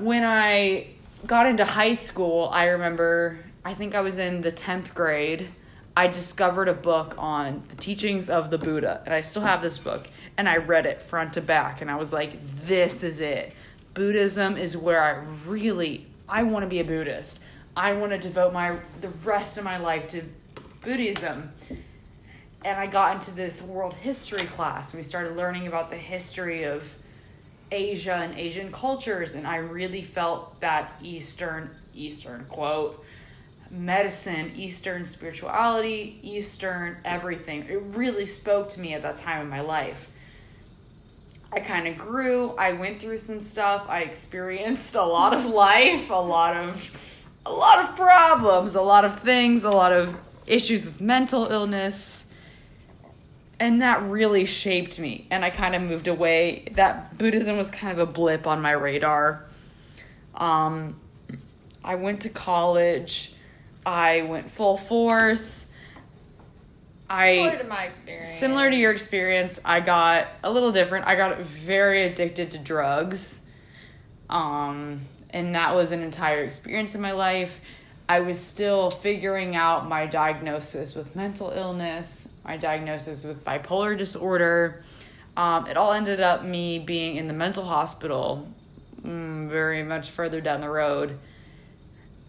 When 0.00 0.22
I 0.22 0.88
got 1.26 1.46
into 1.46 1.64
high 1.64 1.94
school, 1.94 2.48
I 2.52 2.68
remember, 2.68 3.38
I 3.64 3.74
think 3.74 3.94
I 3.94 4.00
was 4.00 4.18
in 4.18 4.40
the 4.40 4.52
10th 4.52 4.94
grade. 4.94 5.48
I 5.96 6.08
discovered 6.08 6.68
a 6.68 6.74
book 6.74 7.14
on 7.18 7.62
the 7.68 7.76
teachings 7.76 8.30
of 8.30 8.50
the 8.50 8.58
Buddha, 8.58 9.02
and 9.04 9.14
I 9.14 9.20
still 9.20 9.42
have 9.42 9.60
this 9.60 9.78
book. 9.78 10.08
And 10.36 10.48
I 10.48 10.56
read 10.56 10.86
it 10.86 11.02
front 11.02 11.34
to 11.34 11.42
back, 11.42 11.82
and 11.82 11.90
I 11.90 11.96
was 11.96 12.12
like, 12.12 12.42
"This 12.42 13.02
is 13.02 13.20
it. 13.20 13.52
Buddhism 13.92 14.56
is 14.56 14.76
where 14.76 15.02
I 15.02 15.22
really 15.46 16.06
I 16.28 16.44
want 16.44 16.62
to 16.62 16.66
be 16.66 16.80
a 16.80 16.84
Buddhist. 16.84 17.44
I 17.76 17.92
want 17.92 18.12
to 18.12 18.18
devote 18.18 18.54
my 18.54 18.78
the 19.02 19.10
rest 19.22 19.58
of 19.58 19.64
my 19.64 19.76
life 19.76 20.08
to 20.08 20.22
Buddhism." 20.80 21.52
And 22.64 22.78
I 22.78 22.86
got 22.86 23.16
into 23.16 23.32
this 23.32 23.60
world 23.60 23.92
history 23.94 24.46
class, 24.46 24.94
we 24.94 25.02
started 25.02 25.36
learning 25.36 25.66
about 25.66 25.90
the 25.90 25.96
history 25.96 26.62
of 26.62 26.94
Asia 27.72 28.14
and 28.14 28.38
Asian 28.38 28.70
cultures, 28.70 29.34
and 29.34 29.46
I 29.46 29.56
really 29.56 30.02
felt 30.02 30.60
that 30.60 30.92
Eastern 31.02 31.70
Eastern 31.94 32.44
quote 32.48 33.04
medicine, 33.70 34.52
Eastern 34.54 35.06
spirituality, 35.06 36.20
Eastern 36.22 36.98
everything. 37.04 37.66
It 37.68 37.80
really 37.94 38.26
spoke 38.26 38.68
to 38.70 38.80
me 38.80 38.92
at 38.94 39.02
that 39.02 39.16
time 39.16 39.40
in 39.40 39.48
my 39.48 39.62
life. 39.62 40.08
I 41.50 41.60
kind 41.60 41.86
of 41.86 41.98
grew. 41.98 42.54
I 42.56 42.72
went 42.72 43.00
through 43.00 43.18
some 43.18 43.40
stuff. 43.40 43.86
I 43.88 44.00
experienced 44.02 44.94
a 44.94 45.02
lot 45.02 45.34
of 45.34 45.46
life, 45.46 46.10
a 46.10 46.14
lot 46.14 46.56
of 46.56 47.18
a 47.44 47.52
lot 47.52 47.84
of 47.84 47.96
problems, 47.96 48.74
a 48.74 48.82
lot 48.82 49.04
of 49.04 49.18
things, 49.18 49.64
a 49.64 49.70
lot 49.70 49.92
of 49.92 50.16
issues 50.46 50.84
with 50.84 51.00
mental 51.00 51.46
illness. 51.46 52.31
And 53.62 53.80
that 53.80 54.02
really 54.02 54.44
shaped 54.44 54.98
me. 54.98 55.28
And 55.30 55.44
I 55.44 55.50
kind 55.50 55.76
of 55.76 55.82
moved 55.82 56.08
away. 56.08 56.64
That 56.72 57.16
Buddhism 57.16 57.56
was 57.56 57.70
kind 57.70 57.92
of 57.92 58.08
a 58.08 58.10
blip 58.10 58.44
on 58.48 58.60
my 58.60 58.72
radar. 58.72 59.46
Um 60.34 60.98
I 61.84 61.94
went 61.94 62.22
to 62.22 62.28
college. 62.28 63.34
I 63.86 64.22
went 64.22 64.50
full 64.50 64.76
force. 64.76 65.72
Similar 67.08 67.50
I 67.50 67.54
to 67.54 67.64
my 67.64 67.84
experience. 67.84 68.30
similar 68.30 68.68
to 68.68 68.74
your 68.74 68.90
experience, 68.90 69.60
I 69.64 69.78
got 69.78 70.26
a 70.42 70.50
little 70.50 70.72
different. 70.72 71.06
I 71.06 71.14
got 71.14 71.38
very 71.38 72.02
addicted 72.02 72.50
to 72.52 72.58
drugs. 72.58 73.48
Um 74.28 75.02
and 75.30 75.54
that 75.54 75.76
was 75.76 75.92
an 75.92 76.02
entire 76.02 76.42
experience 76.42 76.96
in 76.96 77.00
my 77.00 77.12
life. 77.12 77.60
I 78.08 78.20
was 78.20 78.40
still 78.40 78.90
figuring 78.90 79.54
out 79.54 79.88
my 79.88 80.06
diagnosis 80.06 80.96
with 80.96 81.14
mental 81.14 81.50
illness, 81.50 82.31
my 82.44 82.56
diagnosis 82.56 83.24
with 83.24 83.44
bipolar 83.44 83.96
disorder. 83.96 84.82
Um, 85.36 85.66
it 85.66 85.76
all 85.76 85.92
ended 85.92 86.20
up 86.20 86.44
me 86.44 86.78
being 86.78 87.16
in 87.16 87.26
the 87.26 87.34
mental 87.34 87.64
hospital, 87.64 88.48
mm, 89.02 89.48
very 89.48 89.82
much 89.82 90.10
further 90.10 90.40
down 90.40 90.60
the 90.60 90.68
road 90.68 91.18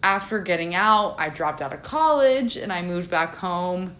after 0.04 0.38
getting 0.38 0.74
out, 0.74 1.16
I 1.18 1.30
dropped 1.30 1.62
out 1.62 1.72
of 1.72 1.82
college 1.82 2.58
and 2.58 2.70
I 2.70 2.82
moved 2.82 3.10
back 3.10 3.36
home. 3.36 3.96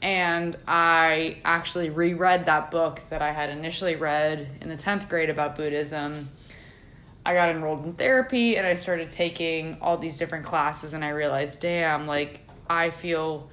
And 0.00 0.56
I 0.68 1.38
actually 1.44 1.90
reread 1.90 2.46
that 2.46 2.70
book 2.70 3.02
that 3.10 3.20
I 3.20 3.32
had 3.32 3.50
initially 3.50 3.96
read 3.96 4.48
in 4.60 4.68
the 4.68 4.76
10th 4.76 5.08
grade 5.08 5.28
about 5.28 5.56
Buddhism. 5.56 6.30
I 7.26 7.34
got 7.34 7.48
enrolled 7.48 7.84
in 7.84 7.94
therapy 7.94 8.56
and 8.56 8.64
I 8.64 8.74
started 8.74 9.10
taking 9.10 9.78
all 9.80 9.98
these 9.98 10.16
different 10.16 10.44
classes, 10.44 10.94
and 10.94 11.04
I 11.04 11.08
realized, 11.08 11.60
damn, 11.60 12.06
like, 12.06 12.42
I 12.70 12.90
feel 12.90 13.50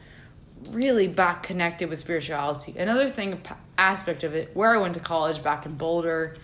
really 0.70 1.08
back 1.08 1.44
connected 1.44 1.90
with 1.90 2.00
spirituality. 2.00 2.76
Another 2.78 3.10
thing, 3.10 3.42
aspect 3.78 4.24
of 4.24 4.36
it, 4.36 4.56
where 4.56 4.74
I 4.74 4.78
went 4.78 4.94
to 4.96 5.00
college 5.00 5.44
back 5.44 5.66
in 5.66 5.76
Boulder, 5.76 6.38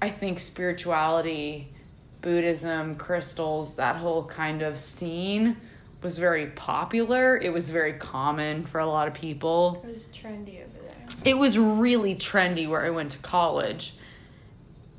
I 0.00 0.10
think 0.10 0.38
spirituality, 0.38 1.68
Buddhism, 2.20 2.96
crystals, 2.96 3.76
that 3.76 3.96
whole 3.96 4.24
kind 4.24 4.62
of 4.62 4.78
scene 4.78 5.56
was 6.02 6.18
very 6.18 6.46
popular. 6.48 7.36
It 7.36 7.52
was 7.52 7.70
very 7.70 7.94
common 7.94 8.64
for 8.64 8.78
a 8.78 8.86
lot 8.86 9.08
of 9.08 9.14
people. 9.14 9.80
It 9.82 9.88
was 9.88 10.06
trendy 10.06 10.62
over 10.62 10.78
there. 10.88 11.06
It 11.24 11.38
was 11.38 11.58
really 11.58 12.14
trendy 12.14 12.68
where 12.68 12.84
I 12.84 12.90
went 12.90 13.12
to 13.12 13.18
college. 13.18 13.94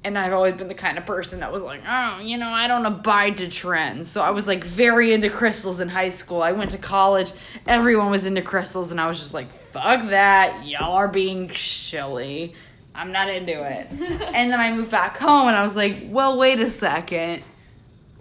And 0.06 0.20
I've 0.20 0.34
always 0.34 0.54
been 0.54 0.68
the 0.68 0.76
kind 0.76 1.00
of 1.00 1.06
person 1.08 1.40
that 1.40 1.52
was 1.52 1.64
like, 1.64 1.82
oh, 1.88 2.20
you 2.20 2.38
know, 2.38 2.50
I 2.50 2.68
don't 2.68 2.86
abide 2.86 3.38
to 3.38 3.50
trends. 3.50 4.08
So 4.08 4.22
I 4.22 4.30
was 4.30 4.48
like 4.48 4.64
very 4.64 5.14
into 5.14 5.32
crystals 5.32 5.80
in 5.82 5.90
high 5.90 6.10
school. 6.10 6.44
I 6.44 6.52
went 6.52 6.70
to 6.72 6.78
college, 6.78 7.32
everyone 7.66 8.12
was 8.12 8.28
into 8.28 8.44
crystals, 8.44 8.92
and 8.92 9.02
I 9.02 9.08
was 9.08 9.18
just 9.18 9.34
like, 9.34 9.50
fuck 9.50 10.10
that. 10.10 10.64
Y'all 10.64 10.94
are 10.94 11.08
being 11.08 11.52
silly. 11.56 12.54
I'm 12.94 13.12
not 13.12 13.30
into 13.30 13.52
it. 13.52 13.88
and 13.90 14.52
then 14.52 14.60
I 14.60 14.72
moved 14.76 14.92
back 14.92 15.18
home 15.18 15.48
and 15.48 15.58
I 15.58 15.64
was 15.64 15.76
like, 15.76 16.04
well, 16.06 16.38
wait 16.38 16.60
a 16.60 16.68
second. 16.68 17.42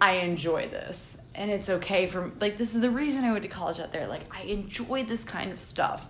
I 0.01 0.13
enjoy 0.15 0.67
this. 0.67 1.29
And 1.35 1.51
it's 1.51 1.69
okay 1.69 2.07
for 2.07 2.31
like 2.39 2.57
this 2.57 2.73
is 2.73 2.81
the 2.81 2.89
reason 2.89 3.23
I 3.25 3.31
went 3.31 3.43
to 3.43 3.49
college 3.49 3.79
out 3.79 3.93
there. 3.93 4.07
Like 4.07 4.23
I 4.35 4.41
enjoy 4.43 5.03
this 5.03 5.23
kind 5.23 5.51
of 5.51 5.61
stuff. 5.61 6.03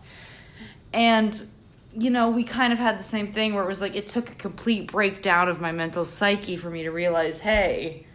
And 0.93 1.45
you 1.97 2.09
know, 2.09 2.29
we 2.29 2.43
kind 2.43 2.73
of 2.73 2.79
had 2.79 2.99
the 2.99 3.03
same 3.03 3.31
thing 3.31 3.53
where 3.53 3.63
it 3.63 3.67
was 3.67 3.81
like 3.81 3.95
it 3.95 4.07
took 4.07 4.29
a 4.29 4.35
complete 4.35 4.91
breakdown 4.91 5.47
of 5.47 5.61
my 5.61 5.71
mental 5.71 6.03
psyche 6.03 6.57
for 6.57 6.69
me 6.69 6.83
to 6.83 6.91
realize, 6.91 7.39
hey, 7.39 8.05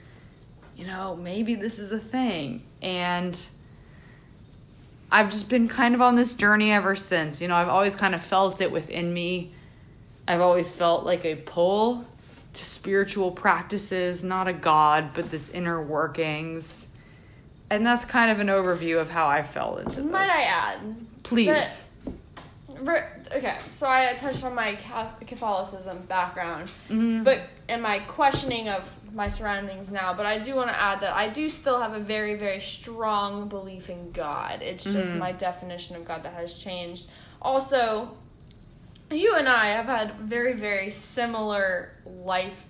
you 0.76 0.86
know, 0.86 1.16
maybe 1.16 1.54
this 1.54 1.78
is 1.78 1.90
a 1.90 1.98
thing. 1.98 2.62
And 2.82 3.38
I've 5.10 5.30
just 5.30 5.48
been 5.48 5.66
kind 5.66 5.94
of 5.94 6.02
on 6.02 6.14
this 6.14 6.34
journey 6.34 6.72
ever 6.72 6.94
since. 6.94 7.40
You 7.40 7.48
know, 7.48 7.54
I've 7.54 7.68
always 7.68 7.96
kind 7.96 8.14
of 8.14 8.22
felt 8.22 8.60
it 8.60 8.70
within 8.70 9.12
me. 9.12 9.52
I've 10.28 10.40
always 10.40 10.70
felt 10.72 11.04
like 11.04 11.24
a 11.24 11.36
pull 11.36 12.06
to 12.52 12.64
spiritual 12.64 13.30
practices, 13.30 14.22
not 14.22 14.46
a 14.46 14.52
god, 14.52 15.10
but 15.14 15.30
this 15.30 15.50
inner 15.50 15.82
workings. 15.82 16.92
And 17.70 17.86
that's 17.86 18.04
kind 18.04 18.30
of 18.30 18.40
an 18.40 18.48
overview 18.48 19.00
of 19.00 19.08
how 19.08 19.26
I 19.26 19.42
fell 19.42 19.78
into 19.78 20.02
this. 20.02 20.12
Might 20.12 20.28
I 20.28 20.42
add? 20.42 20.96
Please. 21.22 21.48
Re- 21.48 21.89
Okay, 22.82 23.56
so 23.72 23.88
I 23.88 24.14
touched 24.14 24.44
on 24.44 24.54
my 24.54 24.76
Catholicism 25.26 26.02
background, 26.08 26.70
Mhm. 26.88 27.24
but 27.24 27.40
and 27.68 27.82
my 27.82 28.00
questioning 28.00 28.68
of 28.68 28.94
my 29.12 29.28
surroundings 29.28 29.92
now. 29.92 30.12
But 30.14 30.26
I 30.26 30.38
do 30.38 30.54
want 30.56 30.68
to 30.68 30.80
add 30.80 31.00
that 31.00 31.14
I 31.14 31.28
do 31.28 31.48
still 31.48 31.80
have 31.80 31.94
a 31.94 31.98
very, 32.00 32.34
very 32.34 32.60
strong 32.60 33.48
belief 33.48 33.88
in 33.90 34.12
God. 34.12 34.62
It's 34.62 34.84
just 34.84 35.14
my 35.16 35.32
definition 35.32 35.96
of 35.96 36.04
God 36.04 36.22
that 36.24 36.32
has 36.34 36.58
changed. 36.58 37.10
Also, 37.42 38.16
you 39.10 39.34
and 39.34 39.48
I 39.48 39.66
have 39.70 39.86
had 39.86 40.14
very, 40.14 40.52
very 40.52 40.90
similar 40.90 41.92
life 42.04 42.66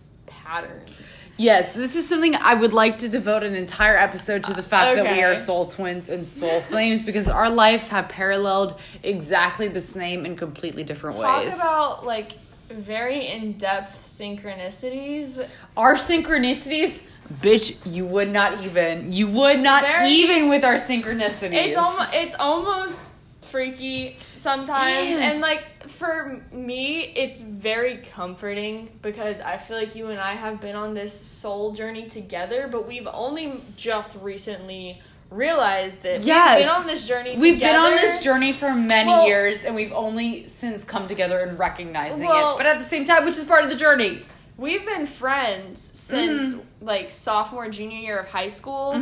patterns. 0.55 1.27
Yes, 1.37 1.73
this 1.73 1.95
is 1.97 2.07
something 2.09 2.35
I 2.35 2.55
would 2.55 2.73
like 2.73 2.99
to 2.99 3.09
devote 3.09 3.45
an 3.45 3.55
entire 3.55 3.97
episode 3.97 4.43
to 4.45 4.53
the 4.53 4.63
fact 4.63 4.97
that 4.97 5.15
we 5.17 5.23
are 5.23 5.37
soul 5.37 5.67
twins 5.67 6.09
and 6.09 6.27
soul 6.27 6.61
flames 6.71 7.01
because 7.01 7.29
our 7.29 7.49
lives 7.49 7.89
have 7.89 8.09
paralleled 8.09 8.79
exactly 9.03 9.69
the 9.69 9.81
same 9.81 10.27
in 10.27 10.35
completely 10.37 10.83
different 10.83 11.17
Talk 11.17 11.45
ways. 11.45 11.61
about 11.63 12.05
like 12.05 12.33
very 12.69 13.27
in 13.29 13.53
depth 13.59 14.01
synchronicities. 14.07 15.47
our 15.77 15.95
synchronicities, 15.95 17.09
bitch, 17.41 17.79
you 17.87 18.05
would 18.07 18.29
not 18.31 18.63
even. 18.65 19.13
You 19.13 19.29
would 19.29 19.61
not 19.61 19.85
Very- 19.85 20.11
even 20.11 20.49
with 20.49 20.65
our 20.65 20.75
synchronicities. 20.75 21.53
It's 21.69 21.77
almost 21.77 22.15
it's 22.15 22.35
almost 22.39 23.03
freaky 23.41 24.17
sometimes, 24.41 25.09
Yes. 25.09 25.33
and 25.35 25.43
like 25.43 25.67
for 25.89 26.41
me, 26.53 27.13
it's 27.17 27.41
very 27.41 27.99
comforting 27.99 28.89
because 29.03 29.41
I 29.41 29.57
feel 29.59 29.77
like 29.77 29.95
you 29.95 30.09
and 30.09 30.19
I 30.21 30.33
have 30.35 30.61
been 30.61 30.77
on 30.77 30.95
this 30.95 31.19
soul 31.19 31.73
journey 31.73 32.07
together, 32.07 32.69
but 32.71 32.87
we've 32.89 33.09
only 33.13 33.61
just 33.77 34.17
recently 34.21 35.01
realized 35.31 36.03
that 36.03 36.23
Yes. 36.23 36.57
we've 36.57 36.65
been 36.65 36.75
on 36.75 36.87
this 36.87 37.07
journey. 37.07 37.37
We've 37.37 37.61
been 37.61 37.77
on 37.77 37.95
this 37.95 38.21
journey 38.23 38.53
for 38.53 38.75
many 38.75 39.11
Well- 39.11 39.27
years 39.27 39.65
and 39.65 39.77
we've 39.77 39.93
only 39.93 40.49
since 40.49 40.83
come 40.85 41.07
together 41.07 41.39
and 41.41 41.59
recognizing 41.59 42.27
Well- 42.27 42.55
it. 42.55 42.59
But 42.59 42.67
at 42.67 42.79
the 42.79 42.85
same 42.85 43.05
time, 43.05 43.25
which 43.25 43.37
is 43.37 43.45
part 43.45 43.63
of 43.65 43.71
the 43.71 43.77
journey. 43.77 44.23
We've 44.59 44.85
been 44.85 45.07
friends 45.07 45.89
since 45.95 46.53
Mm-hmm. 46.55 46.85
like 46.87 47.13
sophomore, 47.13 47.69
junior 47.69 47.99
year 47.99 48.19
of 48.19 48.29
high 48.29 48.49
school. 48.49 48.93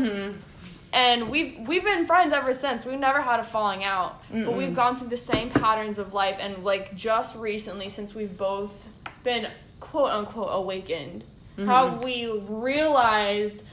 And 0.92 1.31
we've 1.31 1.59
we've 1.68 1.85
been 1.85 2.07
friends 2.07 2.33
ever 2.33 2.55
since. 2.55 2.85
We've 2.85 2.98
never 2.98 3.20
had 3.20 3.40
a 3.40 3.44
falling 3.44 3.85
out, 3.85 4.22
but 4.31 4.57
we've 4.57 4.74
gone 4.74 4.96
through 4.96 5.09
the 5.09 5.16
same 5.18 5.51
patterns 5.51 5.98
of 5.98 6.14
life. 6.14 6.38
And 6.40 6.64
like 6.64 6.96
just 6.96 7.37
recently, 7.37 7.88
since 7.88 8.14
we've 8.14 8.37
both 8.37 8.88
been 9.22 9.48
quote 9.81 10.11
unquote 10.11 10.48
awakened, 10.53 11.24
Mm-hmm. 11.59 11.68
have 11.70 12.05
we 12.05 12.31
realized 12.48 13.64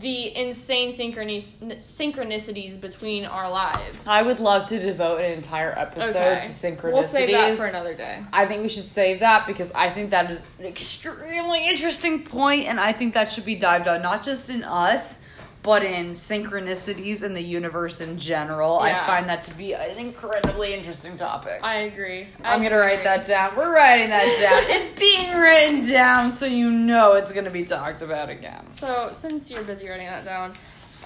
the 0.00 0.34
insane 0.36 0.90
synchronic- 0.90 1.78
synchronicities 1.78 2.80
between 2.80 3.24
our 3.24 3.48
lives? 3.48 4.08
I 4.08 4.22
would 4.22 4.40
love 4.40 4.66
to 4.66 4.80
devote 4.80 5.20
an 5.20 5.30
entire 5.30 5.72
episode 5.78 6.12
to 6.12 6.48
synchronicities. 6.48 6.92
We'll 6.92 7.02
save 7.04 7.30
that 7.30 7.56
for 7.56 7.66
another 7.66 7.94
day. 7.94 8.20
I 8.32 8.46
think 8.46 8.62
we 8.62 8.68
should 8.68 8.82
save 8.84 9.20
that 9.20 9.46
because 9.46 9.70
I 9.72 9.90
think 9.90 10.10
that 10.10 10.28
is 10.28 10.44
an 10.58 10.64
extremely 10.66 11.68
interesting 11.68 12.24
point, 12.24 12.66
and 12.66 12.80
I 12.80 12.92
think 12.92 13.14
that 13.14 13.30
should 13.30 13.44
be 13.44 13.54
dived 13.54 13.86
on 13.86 14.02
not 14.02 14.24
just 14.24 14.50
in 14.50 14.64
us, 14.64 15.24
but 15.64 15.82
in 15.82 16.10
synchronicities 16.10 17.24
in 17.24 17.32
the 17.32 17.40
universe 17.40 18.02
in 18.02 18.18
general. 18.18 18.78
I 18.80 18.92
find 19.06 19.26
that 19.30 19.42
to 19.44 19.54
be 19.54 19.72
an 19.72 19.96
incredibly 19.96 20.74
interesting 20.74 21.16
topic. 21.16 21.60
I 21.62 21.76
agree. 21.78 22.28
I'm 22.44 22.60
I 22.60 22.64
gonna 22.64 22.78
write 22.78 23.02
that 23.02 23.26
down. 23.26 23.56
We're 23.56 23.74
writing 23.74 24.10
that 24.10 24.24
down. 24.42 24.62
it's 24.68 25.00
being 25.00 25.40
written 25.40 25.90
down, 25.90 26.30
so 26.30 26.44
you 26.44 26.70
know 26.70 27.14
it's 27.14 27.32
gonna 27.32 27.48
be 27.48 27.64
talked 27.64 28.02
about 28.02 28.28
again. 28.28 28.62
So, 28.74 29.08
since 29.14 29.50
you're 29.50 29.64
busy 29.64 29.88
writing 29.88 30.06
that 30.06 30.26
down, 30.26 30.52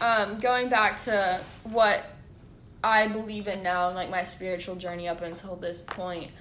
um, 0.01 0.41
going 0.41 0.69
back 0.69 0.99
to 1.05 1.41
what 1.63 2.05
I 2.83 3.07
believe 3.07 3.47
in 3.47 3.63
now, 3.63 3.87
and 3.87 3.95
like 3.95 4.11
my 4.11 4.25
spiritual 4.25 4.75
journey 4.75 5.07
up 5.07 5.23
until 5.23 5.55
this 5.55 5.83
point, 5.83 6.33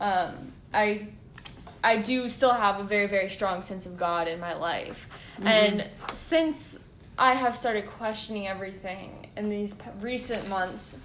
um, 0.00 0.50
I 0.72 1.08
I 1.84 1.98
do 1.98 2.30
still 2.30 2.54
have 2.54 2.80
a 2.80 2.84
very 2.84 3.06
very 3.06 3.28
strong 3.28 3.60
sense 3.60 3.84
of 3.84 3.98
God 3.98 4.28
in 4.28 4.40
my 4.40 4.54
life, 4.54 5.10
and 5.42 5.86
since 6.14 6.85
I 7.18 7.34
have 7.34 7.56
started 7.56 7.86
questioning 7.86 8.46
everything 8.46 9.28
in 9.36 9.48
these 9.48 9.74
p- 9.74 9.90
recent 10.00 10.48
months, 10.48 11.00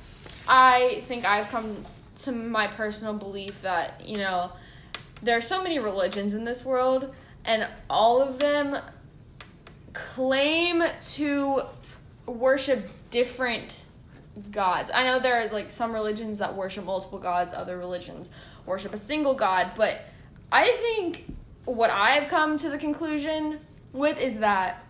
I 0.47 1.03
think 1.07 1.25
I've 1.25 1.47
come 1.49 1.85
to 2.17 2.31
my 2.31 2.67
personal 2.67 3.13
belief 3.13 3.61
that 3.61 4.05
you 4.05 4.17
know 4.17 4.51
there 5.23 5.37
are 5.37 5.41
so 5.41 5.61
many 5.63 5.79
religions 5.79 6.33
in 6.33 6.43
this 6.43 6.65
world, 6.65 7.13
and 7.45 7.67
all 7.89 8.21
of 8.21 8.39
them 8.39 8.77
claim 9.93 10.83
to 11.13 11.61
worship 12.25 12.89
different 13.09 13.83
gods. 14.51 14.89
I 14.93 15.03
know 15.03 15.19
there 15.19 15.41
are 15.41 15.47
like 15.49 15.71
some 15.71 15.93
religions 15.93 16.39
that 16.39 16.55
worship 16.55 16.85
multiple 16.85 17.19
gods, 17.19 17.53
other 17.53 17.77
religions 17.77 18.31
worship 18.65 18.93
a 18.93 18.97
single 18.97 19.33
god, 19.33 19.71
but 19.75 20.01
I 20.51 20.69
think 20.71 21.31
what 21.65 21.89
I've 21.89 22.27
come 22.27 22.57
to 22.57 22.69
the 22.69 22.77
conclusion 22.77 23.59
with 23.93 24.19
is 24.21 24.37
that 24.37 24.83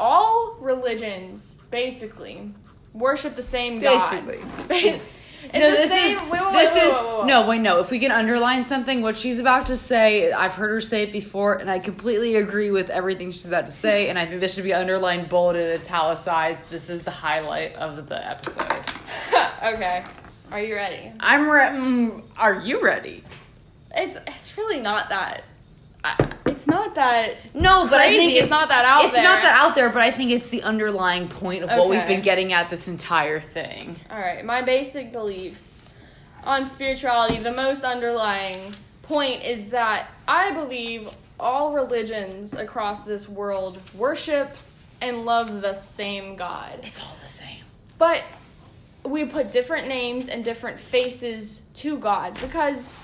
all 0.00 0.56
religions 0.60 1.60
basically 1.70 2.52
worship 2.94 3.36
the 3.36 3.42
same 3.42 3.80
god. 3.80 4.26
Basically. 4.68 5.00
No, 5.54 5.58
this 5.70 5.90
same- 5.90 6.12
is 6.26 6.30
wait, 6.30 6.42
wait, 6.42 6.52
this 6.52 6.74
wait, 6.74 6.82
is 7.22 7.26
no 7.26 7.46
wait 7.48 7.60
no. 7.62 7.80
If 7.80 7.90
we 7.90 7.98
can 7.98 8.10
underline 8.12 8.62
something, 8.62 9.00
what 9.00 9.16
she's 9.16 9.38
about 9.40 9.66
to 9.66 9.74
say, 9.76 10.30
I've 10.30 10.54
heard 10.54 10.70
her 10.70 10.80
say 10.82 11.02
it 11.04 11.12
before, 11.12 11.54
and 11.54 11.70
I 11.70 11.78
completely 11.78 12.36
agree 12.36 12.70
with 12.70 12.90
everything 12.90 13.30
she's 13.32 13.46
about 13.46 13.66
to 13.66 13.72
say. 13.72 14.10
And 14.10 14.18
I 14.18 14.26
think 14.26 14.40
this 14.42 14.54
should 14.54 14.64
be 14.64 14.74
underlined, 14.74 15.30
bolded, 15.30 15.80
italicized. 15.80 16.68
This 16.70 16.90
is 16.90 17.02
the 17.02 17.10
highlight 17.10 17.74
of 17.76 18.06
the 18.06 18.24
episode. 18.28 18.70
okay. 19.64 20.04
Are 20.52 20.60
you 20.60 20.74
ready? 20.74 21.10
I'm 21.18 21.48
re- 21.48 21.68
mm, 21.70 22.22
Are 22.36 22.60
you 22.60 22.82
ready? 22.82 23.24
It's 23.96 24.16
it's 24.26 24.58
really 24.58 24.80
not 24.80 25.08
that. 25.08 25.42
I, 26.02 26.32
it's 26.46 26.66
not 26.66 26.94
that. 26.94 27.34
No, 27.54 27.86
but 27.86 28.00
I 28.00 28.06
Crazy, 28.08 28.16
think 28.18 28.40
it's 28.40 28.50
not 28.50 28.68
that 28.68 28.84
out 28.84 29.04
It's 29.04 29.14
there. 29.14 29.22
not 29.22 29.42
that 29.42 29.58
out 29.62 29.74
there, 29.74 29.90
but 29.90 30.02
I 30.02 30.10
think 30.10 30.30
it's 30.30 30.48
the 30.48 30.62
underlying 30.62 31.28
point 31.28 31.62
of 31.64 31.70
what 31.70 31.88
we've 31.88 32.06
been 32.06 32.22
getting 32.22 32.52
at 32.52 32.70
this 32.70 32.88
entire 32.88 33.40
thing. 33.40 33.96
All 34.10 34.18
right, 34.18 34.44
my 34.44 34.62
basic 34.62 35.12
beliefs 35.12 35.88
on 36.44 36.64
spirituality, 36.64 37.38
the 37.38 37.52
most 37.52 37.84
underlying 37.84 38.74
point 39.02 39.44
is 39.44 39.68
that 39.68 40.08
I 40.26 40.52
believe 40.52 41.10
all 41.38 41.72
religions 41.72 42.54
across 42.54 43.02
this 43.02 43.28
world 43.28 43.80
worship 43.94 44.56
and 45.00 45.24
love 45.24 45.62
the 45.62 45.74
same 45.74 46.36
God. 46.36 46.78
It's 46.82 47.00
all 47.02 47.16
the 47.22 47.28
same. 47.28 47.64
But 47.98 48.22
we 49.04 49.24
put 49.24 49.50
different 49.50 49.88
names 49.88 50.28
and 50.28 50.44
different 50.44 50.78
faces 50.78 51.62
to 51.76 51.98
God 51.98 52.38
because 52.40 52.94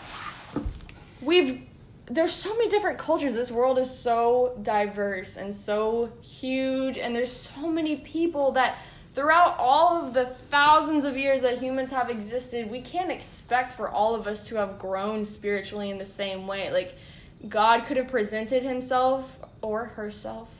we've 1.23 1.63
there's 2.09 2.33
so 2.33 2.57
many 2.57 2.69
different 2.69 2.99
cultures. 2.99 3.35
This 3.35 3.51
world 3.51 3.79
is 3.79 3.91
so 3.91 4.59
diverse 4.63 5.37
and 5.37 5.55
so 5.55 6.13
huge 6.23 6.99
and 6.99 7.15
there's 7.15 7.33
so 7.33 7.69
many 7.71 7.97
people 7.97 8.53
that 8.53 8.79
throughout 9.15 9.57
all 9.59 10.05
of 10.05 10.15
the 10.15 10.27
thousands 10.27 11.05
of 11.05 11.17
years 11.17 11.43
that 11.43 11.59
humans 11.59 11.91
have 11.91 12.09
existed, 12.11 12.71
we 12.71 12.81
can't 12.81 13.11
expect 13.11 13.73
for 13.73 13.89
all 13.89 14.15
of 14.15 14.27
us 14.27 14.47
to 14.49 14.57
have 14.57 14.79
grown 14.79 15.25
spiritually 15.25 15.91
in 15.91 15.99
the 15.99 16.05
same 16.05 16.47
way. 16.47 16.71
Like 16.71 16.95
God 17.49 17.85
could 17.87 17.97
have 17.97 18.09
presented 18.09 18.63
himself 18.63 19.39
or 19.63 19.87
herself 19.87 20.53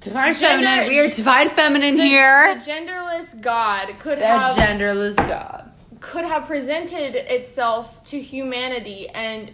Divine 0.00 0.34
Gender- 0.34 0.64
feminine. 0.66 0.88
We 0.88 1.00
are 1.00 1.08
divine 1.08 1.48
feminine 1.50 1.96
the, 1.96 2.02
here. 2.02 2.54
the 2.54 2.60
genderless 2.60 3.40
God 3.40 3.98
could 3.98 4.18
That 4.18 4.54
have 4.54 4.56
genderless 4.56 5.16
God. 5.16 5.70
could 6.00 6.24
have 6.24 6.46
presented 6.46 7.14
itself 7.16 8.04
to 8.04 8.20
humanity 8.20 9.08
and 9.08 9.52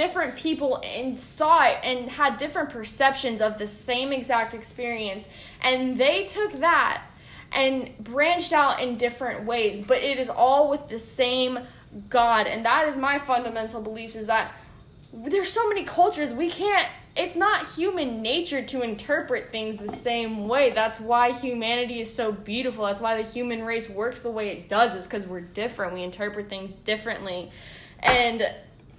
different 0.00 0.34
people 0.34 0.82
and 0.82 1.20
saw 1.20 1.62
it 1.62 1.76
and 1.84 2.08
had 2.08 2.38
different 2.38 2.70
perceptions 2.70 3.42
of 3.42 3.58
the 3.58 3.66
same 3.66 4.14
exact 4.14 4.54
experience. 4.54 5.28
And 5.60 5.98
they 5.98 6.24
took 6.24 6.52
that 6.52 7.02
and 7.52 7.90
branched 7.98 8.54
out 8.54 8.80
in 8.80 8.96
different 8.96 9.44
ways. 9.44 9.82
But 9.82 9.98
it 9.98 10.18
is 10.18 10.30
all 10.30 10.70
with 10.70 10.88
the 10.88 10.98
same 10.98 11.58
god. 12.08 12.46
And 12.46 12.64
that 12.64 12.88
is 12.88 12.96
my 12.96 13.18
fundamental 13.18 13.82
beliefs 13.82 14.16
is 14.16 14.26
that 14.28 14.52
there's 15.12 15.52
so 15.52 15.68
many 15.68 15.84
cultures 15.84 16.32
we 16.32 16.48
can't 16.48 16.88
it's 17.14 17.36
not 17.36 17.66
human 17.66 18.22
nature 18.22 18.62
to 18.62 18.82
interpret 18.82 19.50
things 19.50 19.76
the 19.76 19.88
same 19.88 20.46
way. 20.46 20.70
That's 20.70 21.00
why 21.00 21.32
humanity 21.32 22.00
is 22.00 22.10
so 22.10 22.30
beautiful. 22.30 22.86
That's 22.86 23.00
why 23.00 23.20
the 23.20 23.28
human 23.28 23.64
race 23.64 23.90
works 23.90 24.22
the 24.22 24.30
way 24.30 24.48
it 24.50 24.68
does 24.68 24.94
is 24.94 25.06
because 25.06 25.26
we're 25.26 25.40
different. 25.40 25.92
We 25.92 26.04
interpret 26.04 26.48
things 26.48 26.76
differently. 26.76 27.50
And 27.98 28.48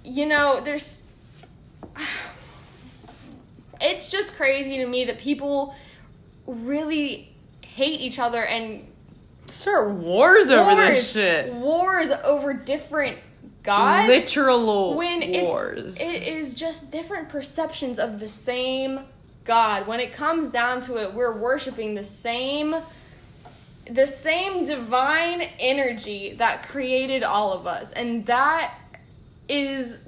you 0.04 0.26
know 0.26 0.60
there's 0.60 1.02
it's 3.80 4.08
just 4.08 4.36
crazy 4.36 4.78
to 4.78 4.86
me 4.86 5.04
that 5.04 5.18
people 5.18 5.74
really 6.46 7.34
hate 7.62 8.00
each 8.00 8.18
other 8.18 8.44
and 8.44 8.86
Start 9.46 9.90
wars 9.90 10.50
over 10.50 10.74
this 10.76 11.12
shit. 11.12 11.52
Wars 11.52 12.10
over 12.10 12.54
different 12.54 13.18
gods. 13.62 14.08
literal 14.08 14.96
when 14.96 15.20
wars. 15.44 15.96
it's 15.96 16.00
it 16.00 16.22
is 16.22 16.54
just 16.54 16.90
different 16.90 17.28
perceptions 17.28 17.98
of 17.98 18.20
the 18.20 18.28
same 18.28 19.00
God. 19.44 19.86
When 19.86 20.00
it 20.00 20.12
comes 20.12 20.48
down 20.48 20.80
to 20.82 20.96
it, 20.96 21.14
we're 21.14 21.36
worshiping 21.36 21.94
the 21.94 22.04
same 22.04 22.76
the 23.90 24.06
same 24.06 24.64
divine 24.64 25.42
energy 25.58 26.34
that 26.38 26.66
created 26.68 27.24
all 27.24 27.52
of 27.52 27.66
us. 27.66 27.90
And 27.92 28.24
that 28.26 28.72
is 29.52 30.00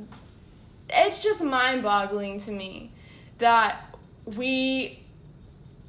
it's 0.88 1.22
just 1.22 1.42
mind-boggling 1.42 2.38
to 2.38 2.50
me 2.50 2.90
that 3.38 3.96
we 4.36 5.00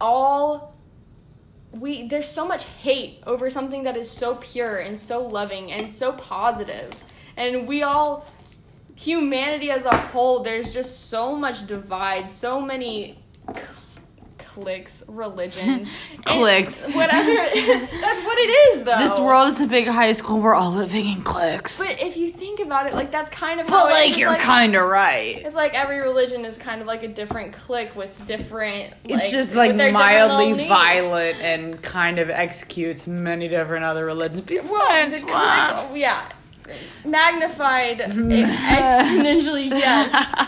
all 0.02 0.74
we 1.72 2.08
there's 2.08 2.28
so 2.28 2.46
much 2.48 2.66
hate 2.66 3.20
over 3.26 3.50
something 3.50 3.84
that 3.84 3.96
is 3.96 4.10
so 4.10 4.36
pure 4.36 4.78
and 4.78 5.00
so 5.00 5.26
loving 5.26 5.72
and 5.72 5.90
so 5.90 6.12
positive. 6.14 6.92
And 7.38 7.68
we 7.68 7.84
all 7.84 8.28
humanity 8.98 9.72
as 9.72 9.86
a 9.86 9.98
whole 9.98 10.40
there's 10.42 10.74
just 10.74 11.10
so 11.10 11.36
much 11.36 11.68
divide 11.68 12.30
so 12.30 12.62
many 12.62 13.18
cliques 14.56 15.04
religions 15.10 15.92
Cliques. 16.24 16.84
whatever 16.94 17.26
that's 17.26 18.22
what 18.26 18.38
it 18.38 18.50
is 18.50 18.84
though 18.86 18.98
this 18.98 19.20
world 19.20 19.50
is 19.50 19.60
a 19.60 19.68
big 19.68 19.86
high 19.88 20.14
school. 20.14 20.40
We're 20.40 20.56
all 20.56 20.72
living 20.72 21.08
in 21.08 21.22
cliques. 21.24 21.86
but 21.86 22.02
if 22.02 22.16
you 22.16 22.30
think 22.30 22.62
about 22.62 22.88
it 22.88 22.94
like 22.94 23.12
that's 23.12 23.30
kind 23.30 23.60
of 23.60 23.68
But 23.68 23.90
like 23.90 24.18
you're 24.18 24.30
like, 24.30 24.40
kind 24.40 24.76
of 24.76 24.88
right. 24.88 25.36
it's 25.44 25.56
like 25.56 25.74
every 25.74 26.00
religion 26.00 26.46
is 26.46 26.58
kind 26.58 26.80
of 26.80 26.88
like 26.88 27.04
a 27.04 27.10
different 27.10 27.52
clique 27.52 27.94
with 27.98 28.26
different 28.28 28.94
like, 29.10 29.24
it's 29.24 29.32
just 29.32 29.56
like 29.56 29.76
mildly 29.76 30.68
violent 30.68 31.38
and 31.42 31.82
kind 31.82 32.18
of 32.18 32.30
executes 32.30 33.08
many 33.08 33.50
different 33.50 33.84
other 33.84 34.06
religions. 34.06 34.42
Well, 34.72 34.88
Besides, 34.88 35.22
the 35.26 35.32
wow. 35.32 35.86
clique, 35.90 36.02
yeah, 36.02 36.32
magnified 37.04 38.00
exponentially, 38.00 39.70
yes. 39.70 40.48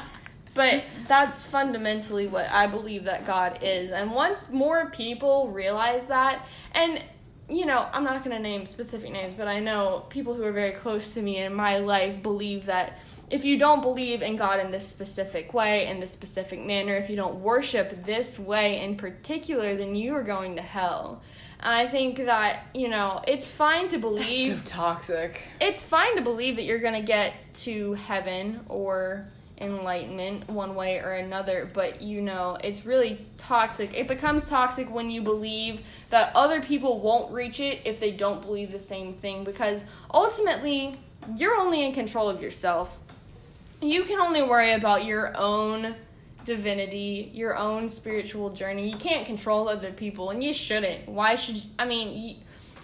But 0.58 0.84
that's 1.08 1.46
fundamentally 1.46 2.28
what 2.28 2.50
I 2.50 2.68
believe 2.68 3.06
that 3.06 3.26
God 3.26 3.60
is. 3.62 3.92
And 3.92 4.12
once 4.12 4.52
more 4.52 4.90
people 4.90 5.50
realize 5.52 6.08
that, 6.08 6.46
and 6.74 7.02
you 7.50 7.66
know, 7.66 7.88
I'm 7.94 8.04
not 8.04 8.26
going 8.26 8.36
to 8.36 8.42
name 8.42 8.66
specific 8.66 9.12
names, 9.12 9.34
but 9.34 9.48
I 9.48 9.62
know 9.62 10.06
people 10.10 10.34
who 10.34 10.44
are 10.44 10.52
very 10.52 10.72
close 10.72 11.12
to 11.12 11.22
me 11.22 11.38
in 11.38 11.54
my 11.54 11.78
life 11.78 12.22
believe 12.22 12.66
that 12.66 13.00
if 13.30 13.46
you 13.46 13.58
don't 13.58 13.82
believe 13.82 14.22
in 14.22 14.36
God 14.36 14.60
in 14.60 14.72
this 14.72 14.86
specific 14.86 15.54
way, 15.54 15.88
in 15.88 16.00
this 16.00 16.12
specific 16.12 16.60
manner, 16.60 16.96
if 16.96 17.10
you 17.10 17.16
don't 17.16 17.36
worship 17.36 18.04
this 18.04 18.38
way 18.38 18.82
in 18.82 18.98
particular, 18.98 19.76
then 19.76 19.96
you 19.96 20.14
are 20.14 20.24
going 20.24 20.58
to 20.58 20.62
hell. 20.62 21.22
I 21.60 21.88
think 21.88 22.18
that, 22.18 22.68
you 22.74 22.88
know, 22.88 23.22
it's 23.28 23.50
fine 23.50 23.90
to 23.90 23.98
believe 23.98 24.58
so 24.58 24.64
toxic. 24.66 25.50
it's 25.60 25.84
fine 25.84 26.16
to 26.18 26.22
believe 26.22 26.58
that 26.58 26.64
you're 26.64 26.80
going 26.80 27.00
to 27.00 27.08
get 27.08 27.34
to 27.54 27.94
heaven 27.94 28.62
or 28.70 29.28
enlightenment 29.60 30.48
one 30.50 30.76
way 30.76 31.00
or 31.00 31.14
another, 31.14 31.70
but 31.74 32.02
you 32.02 32.22
know, 32.22 32.58
it's 32.64 32.86
really 32.86 33.26
toxic. 33.38 33.94
It 33.94 34.08
becomes 34.08 34.46
toxic 34.46 34.94
when 34.94 35.10
you 35.10 35.22
believe 35.22 35.82
that 36.10 36.32
other 36.36 36.62
people 36.62 37.00
won't 37.00 37.34
reach 37.34 37.60
it 37.60 37.82
if 37.86 38.00
they 38.00 38.12
don't 38.12 38.42
believe 38.42 38.72
the 38.72 38.80
same 38.80 39.14
thing 39.14 39.44
because 39.44 39.86
ultimately, 40.14 40.98
you're 41.36 41.56
only 41.56 41.84
in 41.84 41.94
control 41.94 42.30
of 42.30 42.42
yourself. 42.42 43.00
You 43.82 44.04
can 44.04 44.20
only 44.20 44.42
worry 44.42 44.74
about 44.74 45.06
your 45.06 45.36
own 45.36 45.96
divinity, 46.44 47.30
your 47.34 47.58
own 47.58 47.90
spiritual 47.90 48.52
journey. 48.52 48.90
You 48.90 48.98
can't 48.98 49.26
control 49.26 49.68
other 49.68 49.92
people, 49.92 50.30
and 50.30 50.44
you 50.44 50.54
shouldn't. 50.54 51.08
Why 51.08 51.36
should 51.36 51.62
I 51.78 51.86
mean? 51.86 52.18
You, 52.18 52.36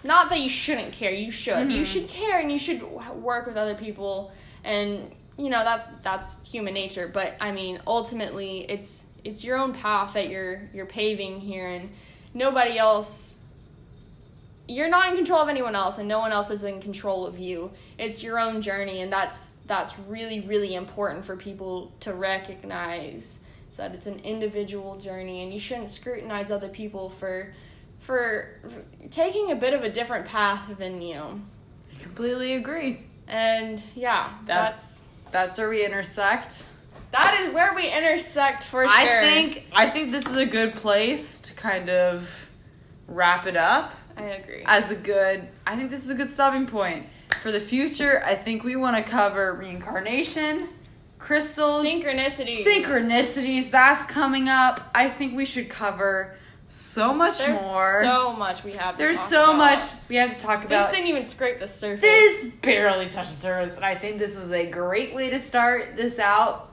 not 0.04 0.28
that 0.28 0.40
you 0.40 0.50
shouldn't 0.50 0.92
care. 0.92 1.12
You 1.12 1.30
should. 1.30 1.70
You 1.70 1.76
mm-hmm. 1.76 1.82
should 1.82 2.08
care, 2.08 2.38
and 2.38 2.52
you 2.52 2.58
should 2.58 2.80
w- 2.80 3.12
work 3.14 3.46
with 3.46 3.56
other 3.56 3.74
people, 3.74 4.32
and 4.62 5.10
you 5.36 5.50
know 5.50 5.64
that's 5.64 5.90
that's 6.00 6.50
human 6.50 6.74
nature. 6.74 7.08
But 7.12 7.34
I 7.40 7.52
mean, 7.52 7.80
ultimately, 7.86 8.60
it's 8.70 9.06
it's 9.24 9.44
your 9.44 9.56
own 9.56 9.72
path 9.72 10.14
that 10.14 10.28
you're 10.28 10.62
you're 10.72 10.86
paving 10.86 11.40
here, 11.40 11.68
and 11.68 11.90
nobody 12.32 12.78
else. 12.78 13.40
You're 14.66 14.88
not 14.88 15.10
in 15.10 15.16
control 15.16 15.40
of 15.40 15.50
anyone 15.50 15.74
else, 15.74 15.98
and 15.98 16.08
no 16.08 16.20
one 16.20 16.32
else 16.32 16.50
is 16.50 16.64
in 16.64 16.80
control 16.80 17.26
of 17.26 17.38
you. 17.38 17.70
It's 17.98 18.22
your 18.22 18.38
own 18.38 18.62
journey, 18.62 19.02
and 19.02 19.12
that's 19.12 19.56
that's 19.66 19.98
really 19.98 20.40
really 20.40 20.74
important 20.74 21.24
for 21.24 21.36
people 21.36 21.92
to 22.00 22.14
recognize 22.14 23.40
is 23.70 23.78
that 23.78 23.92
it's 23.92 24.06
an 24.06 24.20
individual 24.20 24.96
journey, 24.98 25.42
and 25.42 25.52
you 25.52 25.58
shouldn't 25.58 25.90
scrutinize 25.90 26.50
other 26.50 26.68
people 26.68 27.10
for 27.10 27.52
for 27.98 28.60
taking 29.10 29.50
a 29.50 29.56
bit 29.56 29.74
of 29.74 29.82
a 29.82 29.90
different 29.90 30.26
path 30.26 30.76
than 30.78 31.02
you. 31.02 31.42
Completely 32.00 32.54
agree. 32.54 33.00
And 33.26 33.82
yeah, 33.94 34.30
That's 34.44 35.00
that's 35.00 35.08
that's 35.34 35.58
where 35.58 35.68
we 35.68 35.84
intersect. 35.84 36.64
that 37.10 37.40
is 37.42 37.52
where 37.52 37.74
we 37.74 37.92
intersect 37.92 38.62
for 38.64 38.86
I 38.86 39.04
sure. 39.04 39.20
think 39.20 39.64
I 39.74 39.90
think 39.90 40.12
this 40.12 40.28
is 40.30 40.36
a 40.36 40.46
good 40.46 40.76
place 40.76 41.40
to 41.40 41.54
kind 41.54 41.90
of 41.90 42.48
wrap 43.08 43.44
it 43.46 43.56
up 43.56 43.92
I 44.16 44.22
agree. 44.26 44.62
as 44.64 44.92
a 44.92 44.96
good. 44.96 45.48
I 45.66 45.74
think 45.76 45.90
this 45.90 46.04
is 46.04 46.10
a 46.10 46.14
good 46.14 46.30
stopping 46.30 46.68
point 46.68 47.06
for 47.42 47.50
the 47.50 47.58
future. 47.58 48.22
I 48.24 48.36
think 48.36 48.62
we 48.62 48.76
want 48.76 48.96
to 48.96 49.02
cover 49.02 49.54
reincarnation, 49.54 50.68
crystals, 51.18 51.84
synchronicities. 51.84 52.64
synchronicities. 52.64 53.72
That's 53.72 54.04
coming 54.04 54.48
up. 54.48 54.88
I 54.94 55.08
think 55.08 55.36
we 55.36 55.44
should 55.46 55.68
cover 55.68 56.36
so 56.68 57.12
much 57.14 57.38
There's 57.38 57.60
more. 57.62 58.02
so 58.02 58.32
much 58.32 58.64
we 58.64 58.72
have. 58.72 58.96
To 58.96 59.02
There's 59.02 59.20
so 59.20 59.50
about. 59.54 59.58
much 59.58 59.82
we 60.08 60.16
have 60.16 60.36
to 60.36 60.40
talk 60.44 60.64
about. 60.64 60.88
This 60.88 60.96
didn't 60.96 61.08
even 61.08 61.26
scrape 61.26 61.58
the 61.58 61.68
surface. 61.68 62.00
This 62.00 62.46
barely 62.62 63.08
touched 63.08 63.30
the 63.30 63.36
surface, 63.36 63.76
and 63.76 63.84
I 63.84 63.94
think 63.94 64.18
this 64.18 64.36
was 64.38 64.52
a 64.52 64.66
great 64.66 65.14
way 65.14 65.30
to 65.30 65.38
start 65.38 65.96
this 65.96 66.18
out. 66.18 66.70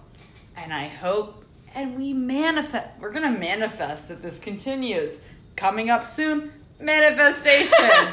And 0.58 0.74
I 0.74 0.88
hope, 0.88 1.46
and 1.76 1.98
we 1.98 2.14
manifest. 2.14 2.88
We're 3.00 3.12
gonna 3.12 3.32
manifest 3.32 4.10
that 4.10 4.22
this 4.22 4.40
continues. 4.40 5.22
Coming 5.56 5.90
up 5.90 6.06
soon, 6.06 6.52
manifestation. 6.80 7.78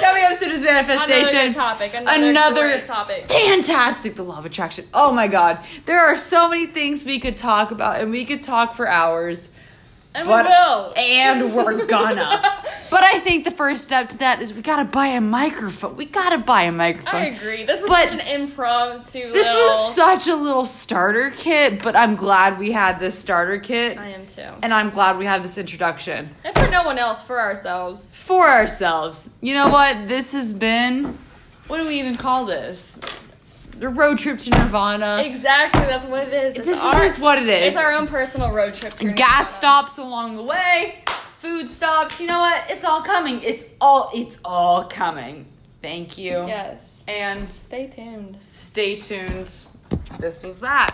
Coming 0.00 0.22
up 0.24 0.34
soon 0.34 0.50
is 0.50 0.62
manifestation. 0.62 1.40
Another 1.40 1.52
topic. 1.52 1.92
Another, 1.94 2.30
Another 2.30 2.80
topic. 2.86 3.28
Fantastic, 3.28 4.14
the 4.14 4.22
law 4.22 4.38
of 4.38 4.46
attraction. 4.46 4.86
Oh 4.94 5.10
my 5.12 5.26
god, 5.26 5.58
there 5.86 6.00
are 6.00 6.16
so 6.16 6.48
many 6.48 6.66
things 6.66 7.04
we 7.04 7.18
could 7.18 7.36
talk 7.36 7.72
about, 7.72 8.00
and 8.00 8.10
we 8.10 8.24
could 8.24 8.42
talk 8.42 8.74
for 8.74 8.86
hours. 8.86 9.50
And 10.14 10.26
But- 10.26 10.44
we 10.44 10.50
will. 10.50 10.92
And 10.96 11.54
we're 11.54 11.86
gonna. 11.86 12.40
but 12.90 13.02
I 13.02 13.18
think 13.20 13.44
the 13.44 13.50
first 13.50 13.82
step 13.82 14.08
to 14.10 14.18
that 14.18 14.42
is 14.42 14.52
we 14.52 14.60
gotta 14.60 14.84
buy 14.84 15.06
a 15.08 15.20
microphone. 15.22 15.96
We 15.96 16.04
gotta 16.04 16.36
buy 16.38 16.64
a 16.64 16.72
microphone. 16.72 17.14
I 17.14 17.24
agree. 17.26 17.64
This 17.64 17.80
was 17.80 17.88
But- 17.88 18.08
such 18.08 18.20
an 18.20 18.40
impromptu. 18.40 19.30
This 19.32 19.46
little- 19.52 19.68
was 19.68 19.94
such 19.94 20.28
a 20.28 20.34
little 20.36 20.66
starter 20.66 21.30
kit, 21.34 21.82
but 21.82 21.96
I'm 21.96 22.14
glad 22.16 22.58
we 22.58 22.72
had 22.72 23.00
this 23.00 23.18
starter 23.18 23.58
kit. 23.58 23.96
I 23.98 24.08
am 24.08 24.26
too. 24.26 24.42
And 24.62 24.74
I'm 24.74 24.90
glad 24.90 25.16
we 25.16 25.24
have 25.24 25.40
this 25.42 25.56
introduction 25.56 26.34
And 26.44 26.54
for 26.58 26.68
no 26.68 26.82
one 26.82 26.98
else, 26.98 27.22
for 27.22 27.40
ourselves. 27.40 28.14
for 28.14 28.46
ourselves. 28.48 29.30
You 29.40 29.54
know 29.54 29.68
what? 29.70 30.08
This 30.08 30.32
has 30.32 30.52
been. 30.52 31.16
What 31.68 31.78
do 31.78 31.86
we 31.86 31.98
even 32.00 32.16
call 32.18 32.44
this? 32.44 33.00
The 33.76 33.88
road 33.88 34.18
trip 34.18 34.38
to 34.38 34.50
Nirvana. 34.50 35.22
Exactly. 35.24 35.80
That's 35.82 36.04
what 36.06 36.28
it 36.28 36.32
is. 36.34 36.56
It's 36.56 36.66
This 36.66 36.84
our, 36.94 37.02
is 37.04 37.18
what 37.18 37.38
it 37.38 37.48
is. 37.48 37.68
It's 37.68 37.76
our 37.76 37.92
own 37.92 38.06
personal 38.06 38.52
road 38.52 38.74
trip. 38.74 38.92
to 38.94 39.04
Gas 39.12 39.18
Nirvana. 39.18 39.44
stops 39.44 39.98
along 39.98 40.36
the 40.36 40.42
way, 40.42 41.02
food 41.06 41.68
stops. 41.68 42.20
You 42.20 42.26
know 42.28 42.38
what? 42.38 42.64
It's 42.70 42.84
all 42.84 43.02
coming. 43.02 43.42
It's 43.42 43.64
all. 43.80 44.10
It's 44.14 44.38
all 44.44 44.84
coming. 44.84 45.46
Thank 45.80 46.16
you. 46.16 46.46
Yes. 46.46 47.04
And 47.08 47.50
Stay 47.50 47.88
tuned. 47.88 48.36
stay 48.40 48.94
tuned. 48.94 49.52
This 50.20 50.42
was 50.42 50.58
that. 50.60 50.90